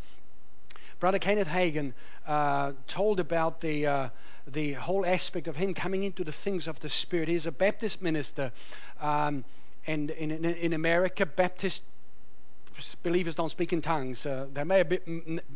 [0.98, 1.94] Brother Kenneth Hagin
[2.26, 4.08] uh, told about the, uh,
[4.46, 7.28] the whole aspect of him coming into the things of the Spirit.
[7.28, 8.52] He's a Baptist minister.
[9.00, 9.44] Um,
[9.86, 11.82] and in, in, in America, Baptist
[13.02, 14.26] believers don't speak in tongues.
[14.26, 15.06] Uh, they may a bit,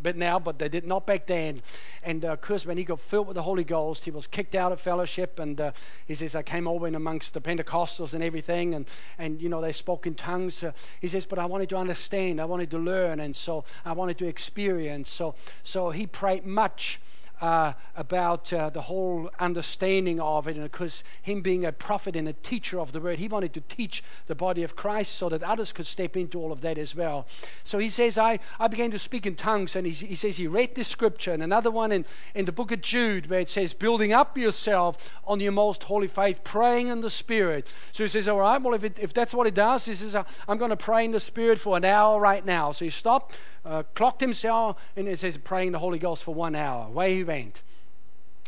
[0.02, 1.62] bit now, but they did not back then.
[2.02, 4.54] And uh, of course, when he got filled with the Holy Ghost, he was kicked
[4.54, 5.38] out of fellowship.
[5.38, 5.72] And uh,
[6.06, 8.86] he says, I came over in amongst the Pentecostals and everything, and,
[9.18, 10.62] and you know, they spoke in tongues.
[10.62, 13.92] Uh, he says, but I wanted to understand, I wanted to learn, and so I
[13.92, 15.10] wanted to experience.
[15.10, 17.00] So, so he prayed much
[17.40, 20.56] uh, about uh, the whole understanding of it.
[20.56, 23.60] And because him being a prophet and a teacher of the word, he wanted to
[23.62, 26.94] teach the body of Christ so that others could step into all of that as
[26.94, 27.26] well.
[27.62, 29.76] So he says, I, I began to speak in tongues.
[29.76, 32.04] And he, he says he read this scripture and another one in,
[32.34, 36.08] in the book of Jude where it says, building up yourself on your most holy
[36.08, 37.72] faith, praying in the Spirit.
[37.92, 40.16] So he says, All right, well, if, it, if that's what it does, he says,
[40.48, 42.72] I'm going to pray in the Spirit for an hour right now.
[42.72, 46.54] So he stopped uh, clocked himself, and it says praying the Holy Ghost for one
[46.54, 46.86] hour.
[46.86, 47.62] Away he went.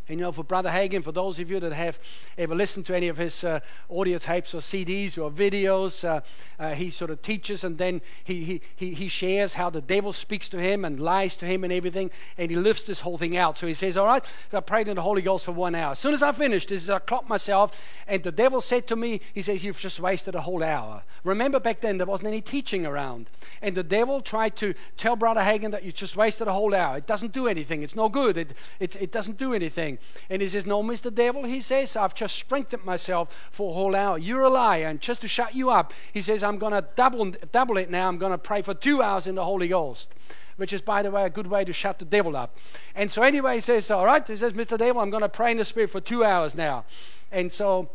[0.08, 1.98] And you know, for Brother Hagin, for those of you that have
[2.38, 6.20] ever listened to any of his uh, audio tapes or CDs or videos, uh,
[6.58, 10.48] uh, he sort of teaches and then he, he, he shares how the devil speaks
[10.50, 13.58] to him and lies to him and everything, and he lifts this whole thing out.
[13.58, 15.92] So he says, All right, so I prayed in the Holy Ghost for one hour.
[15.92, 18.96] As soon as I finished, this is I clocked myself, and the devil said to
[18.96, 21.02] me, He says, You've just wasted a whole hour.
[21.24, 23.28] Remember back then, there wasn't any teaching around.
[23.60, 26.98] And the devil tried to tell Brother Hagin that you just wasted a whole hour.
[26.98, 29.95] It doesn't do anything, it's no good, it, it, it doesn't do anything.
[30.30, 31.14] And he says, No, Mr.
[31.14, 34.18] Devil, he says, I've just strengthened myself for a whole hour.
[34.18, 34.86] You're a liar.
[34.86, 38.08] And just to shut you up, he says, I'm going to double, double it now.
[38.08, 40.14] I'm going to pray for two hours in the Holy Ghost
[40.56, 42.56] which is, by the way, a good way to shut the devil up.
[42.94, 44.78] And so, anyway, he says, All right, he says, Mr.
[44.78, 46.86] Devil, I'm going to pray in the Spirit for two hours now.
[47.30, 47.90] And so,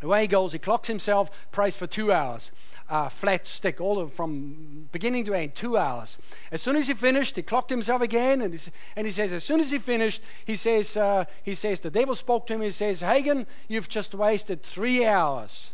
[0.00, 2.50] away he goes, he clocks himself, prays for two hours
[2.90, 6.18] uh, flat stick, all of, from beginning to end, two hours.
[6.50, 9.60] As soon as he finished, he clocked himself again, and, and he says, as soon
[9.60, 12.62] as he finished, he says, uh, he says, the devil spoke to him.
[12.62, 15.72] He says, Hagin, you've just wasted three hours.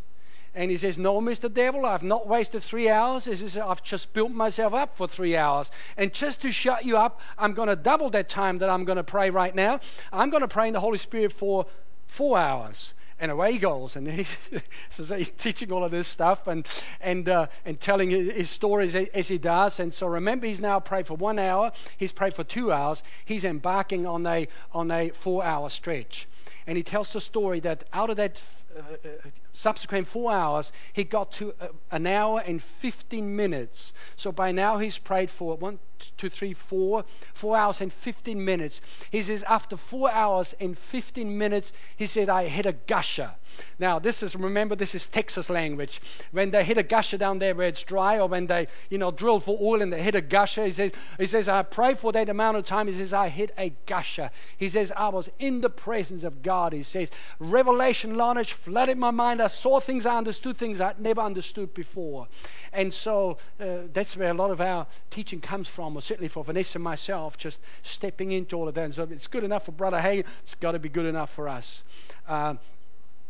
[0.53, 1.53] And he says, No, Mr.
[1.53, 3.25] Devil, I've not wasted three hours.
[3.25, 5.69] He says, I've just built myself up for three hours.
[5.97, 8.95] And just to shut you up, I'm going to double that time that I'm going
[8.95, 9.79] to pray right now.
[10.11, 11.67] I'm going to pray in the Holy Spirit for
[12.07, 13.95] four hours and away goes.
[13.95, 14.25] And he,
[14.89, 16.67] so he's teaching all of this stuff and,
[17.01, 19.79] and, uh, and telling his stories as he does.
[19.79, 23.45] And so remember, he's now prayed for one hour, he's prayed for two hours, he's
[23.45, 26.27] embarking on a, on a four hour stretch.
[26.65, 28.41] And he tells the story that out of that
[28.75, 33.93] uh, uh subsequent four hours, he got to uh, an hour and 15 minutes.
[34.15, 35.79] So by now he's prayed for one,
[36.17, 38.81] two, three, four, four hours and 15 minutes.
[39.11, 43.35] He says, after four hours and 15 minutes, he said, I hit a gusher.
[43.79, 46.01] Now, this is, remember, this is Texas language.
[46.31, 49.11] When they hit a gusher down there where it's dry, or when they, you know,
[49.11, 52.11] drill for oil and they hit a gusher, he says, he says, I prayed for
[52.11, 52.87] that amount of time.
[52.87, 54.29] He says, I hit a gusher.
[54.57, 56.73] He says, I was in the presence of God.
[56.73, 59.41] He says, revelation knowledge flooded my mind.
[59.41, 62.27] I saw things, I understood things I'd never understood before.
[62.73, 66.43] And so uh, that's where a lot of our teaching comes from, or certainly for
[66.43, 68.85] Vanessa and myself, just stepping into all of that.
[68.85, 71.47] And so it's good enough for Brother Hagin, it's got to be good enough for
[71.47, 71.83] us.
[72.27, 72.55] Uh,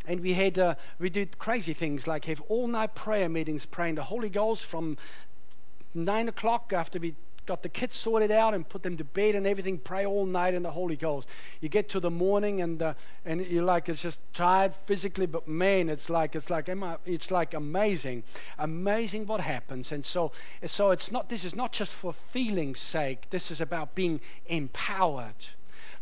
[0.07, 3.95] and we had uh, we did crazy things like have all night prayer meetings praying
[3.95, 4.97] the Holy Ghost from
[5.93, 7.15] nine o'clock after we
[7.47, 10.53] got the kids sorted out and put them to bed and everything, pray all night
[10.53, 11.27] in the Holy Ghost.
[11.61, 12.93] You get to the morning and uh,
[13.25, 16.69] and you're like it's just tired physically, but man, it's like it's like
[17.05, 18.23] it's like amazing,
[18.59, 19.91] amazing what happens.
[19.91, 20.31] And so
[20.65, 23.29] so it's not this is not just for feeling's sake.
[23.31, 25.47] This is about being empowered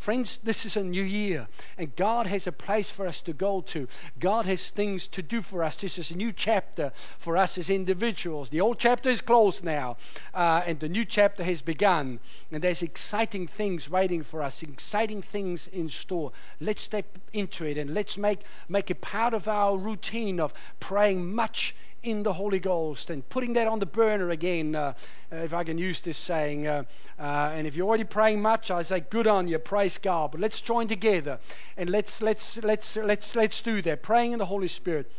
[0.06, 1.48] Friends, this is a new year,
[1.80, 3.88] and God has a place for us to go to.
[4.20, 5.78] God has things to do for us.
[5.78, 8.52] This is a new chapter for us as individuals.
[8.52, 9.98] The old chapter is closed now,
[10.32, 12.20] uh, and the new chapter has begun.
[12.52, 16.32] And there's exciting things waiting for us, exciting things in store.
[16.62, 21.34] Let's step into it and let's make, make it part of our routine of praying
[21.34, 21.76] much
[22.06, 24.94] in the Holy Ghost and putting that on the burner again, uh,
[25.32, 26.68] uh, if I can use this saying.
[26.68, 26.84] Uh,
[27.20, 30.32] uh, and if you're already praying much, I say, good on you, praise God.
[30.32, 31.40] But let's join together
[31.76, 34.04] and let's let's let's let's let's do that.
[34.04, 35.12] Praying in the Holy Spirit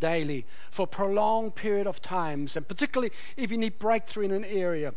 [0.00, 4.94] daily for prolonged period of times, and particularly if you need breakthrough in an area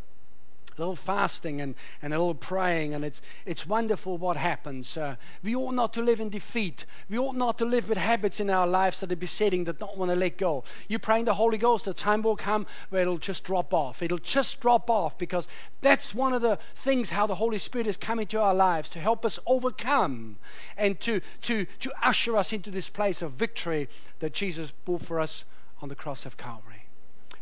[0.78, 4.96] a little fasting and, and a little praying, and it's, it's wonderful what happens.
[4.98, 6.86] Uh, we ought not to live in defeat.
[7.10, 9.98] We ought not to live with habits in our lives that are besetting that don't
[9.98, 10.64] want to let go.
[10.88, 14.04] You pray in the Holy Ghost, the time will come where it'll just drop off.
[14.04, 15.48] It'll just drop off because
[15.82, 19.00] that's one of the things how the Holy Spirit is coming to our lives to
[19.00, 20.38] help us overcome
[20.78, 25.20] and to, to, to usher us into this place of victory that Jesus bought for
[25.20, 25.46] us
[25.82, 26.66] on the cross of Calvary.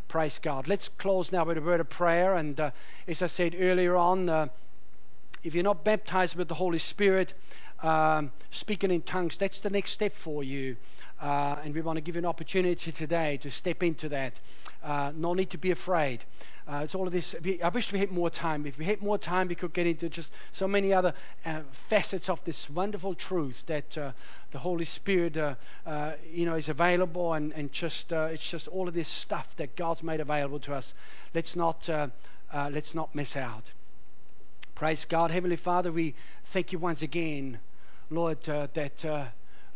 [0.08, 0.68] Praise God.
[0.68, 2.34] Let's close now with a word of prayer.
[2.34, 2.70] And uh,
[3.08, 4.46] as I said earlier on, uh,
[5.42, 7.34] if you're not baptized with the Holy Spirit,
[7.86, 10.76] um, speaking in tongues, that's the next step for you.
[11.20, 14.40] Uh, and we want to give you an opportunity today to step into that.
[14.84, 16.24] Uh, no need to be afraid.
[16.68, 17.34] Uh, it's all of this.
[17.62, 18.66] I wish we had more time.
[18.66, 21.14] If we had more time, we could get into just so many other
[21.44, 24.12] uh, facets of this wonderful truth that uh,
[24.50, 25.54] the Holy Spirit, uh,
[26.30, 30.02] you know, is available, and and just it's just all of this stuff that God's
[30.02, 30.92] made available to us.
[31.34, 31.88] Let's not
[32.52, 33.72] let's not miss out.
[34.74, 35.90] Praise God, Heavenly Father.
[35.90, 36.14] We
[36.44, 37.60] thank you once again,
[38.10, 39.24] Lord, uh, that uh,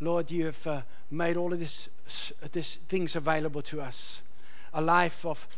[0.01, 1.89] Lord, you have uh, made all of this
[2.53, 4.23] this things available to us.
[4.73, 5.49] A life of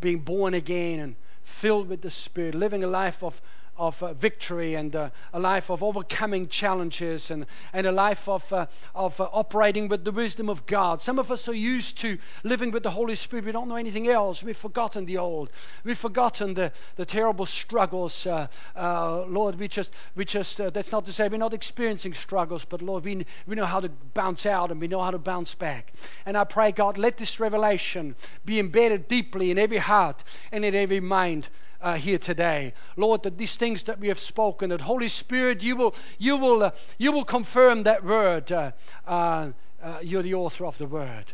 [0.00, 3.40] being born again and filled with the Spirit, living a life of
[3.76, 8.52] of uh, victory and uh, a life of overcoming challenges and, and a life of,
[8.52, 11.00] uh, of uh, operating with the wisdom of God.
[11.00, 13.46] Some of us are used to living with the Holy Spirit.
[13.46, 14.42] We don't know anything else.
[14.42, 15.50] We've forgotten the old.
[15.84, 18.26] We've forgotten the, the terrible struggles.
[18.26, 22.64] Uh, uh, Lord, we just, we just that's not to say we're not experiencing struggles,
[22.64, 25.54] but Lord, we, we know how to bounce out and we know how to bounce
[25.54, 25.92] back.
[26.26, 30.74] And I pray, God, let this revelation be embedded deeply in every heart and in
[30.74, 31.48] every mind
[31.82, 32.72] uh, here today.
[32.96, 36.62] Lord, that these things that we have spoken, that Holy Spirit, you will, you will,
[36.62, 38.50] uh, you will confirm that word.
[38.50, 38.72] Uh,
[39.06, 39.50] uh,
[39.82, 41.32] uh, you're the author of the word.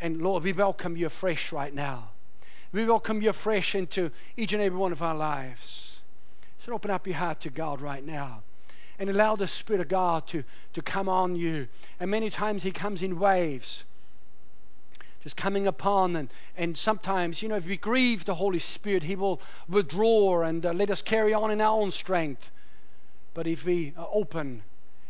[0.00, 2.10] And Lord, we welcome you afresh right now.
[2.70, 6.00] We welcome you afresh into each and every one of our lives.
[6.58, 8.42] So open up your heart to God right now
[8.98, 10.44] and allow the Spirit of God to,
[10.74, 11.68] to come on you.
[11.98, 13.84] And many times He comes in waves
[15.28, 16.16] just coming upon.
[16.16, 20.64] And, and sometimes, you know, if we grieve the Holy Spirit, He will withdraw and
[20.64, 22.50] uh, let us carry on in our own strength.
[23.34, 24.62] But if we are open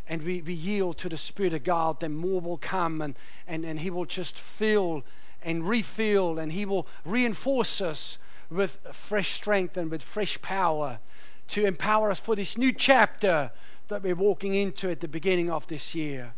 [0.08, 3.14] and we, we yield to the Spirit of God, then more will come and,
[3.46, 5.04] and, and He will just fill
[5.40, 8.18] and refill and He will reinforce us
[8.50, 10.98] with fresh strength and with fresh power
[11.46, 13.52] to empower us for this new chapter
[13.86, 16.32] that we're walking into at the beginning of this year.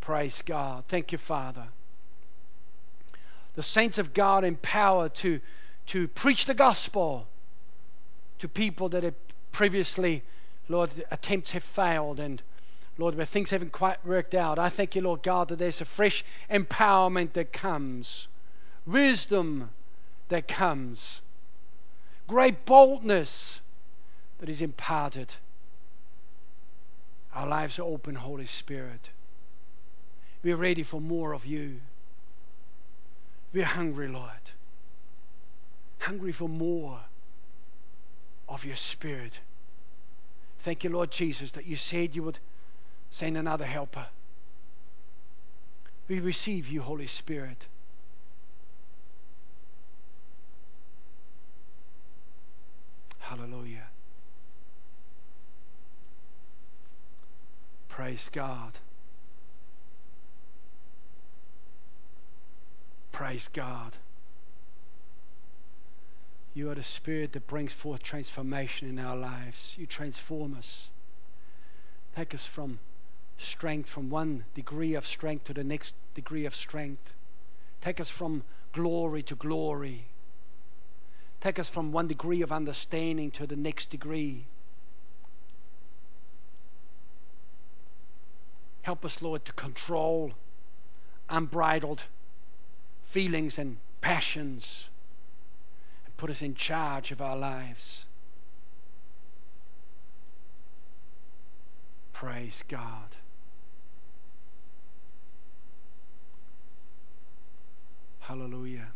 [0.00, 0.84] Praise God.
[0.86, 1.66] Thank you, Father
[3.58, 5.40] the saints of God empowered to,
[5.86, 7.26] to preach the gospel
[8.38, 9.16] to people that have
[9.50, 10.22] previously,
[10.68, 12.40] Lord, attempts have failed and
[12.98, 14.60] Lord, where things haven't quite worked out.
[14.60, 18.28] I thank you, Lord God, that there's a fresh empowerment that comes,
[18.86, 19.70] wisdom
[20.28, 21.20] that comes,
[22.28, 23.60] great boldness
[24.38, 25.34] that is imparted.
[27.34, 29.10] Our lives are open, Holy Spirit.
[30.44, 31.80] We're ready for more of you.
[33.52, 34.30] We're hungry, Lord.
[36.00, 37.00] Hungry for more
[38.48, 39.40] of your Spirit.
[40.60, 42.38] Thank you, Lord Jesus, that you said you would
[43.10, 44.06] send another helper.
[46.08, 47.66] We receive you, Holy Spirit.
[53.18, 53.88] Hallelujah.
[57.88, 58.78] Praise God.
[63.12, 63.96] Praise God.
[66.54, 69.76] You are the Spirit that brings forth transformation in our lives.
[69.78, 70.90] You transform us.
[72.16, 72.80] Take us from
[73.36, 77.14] strength, from one degree of strength to the next degree of strength.
[77.80, 78.42] Take us from
[78.72, 80.06] glory to glory.
[81.40, 84.46] Take us from one degree of understanding to the next degree.
[88.82, 90.32] Help us, Lord, to control
[91.28, 92.04] unbridled
[93.08, 94.90] feelings and passions
[96.04, 98.04] and put us in charge of our lives.
[102.12, 103.16] Praise God.
[108.20, 108.88] Hallelujah.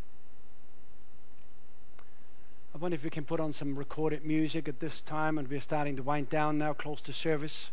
[2.74, 5.60] I wonder if we can put on some recorded music at this time, and we're
[5.60, 7.70] starting to wind down now, close to service.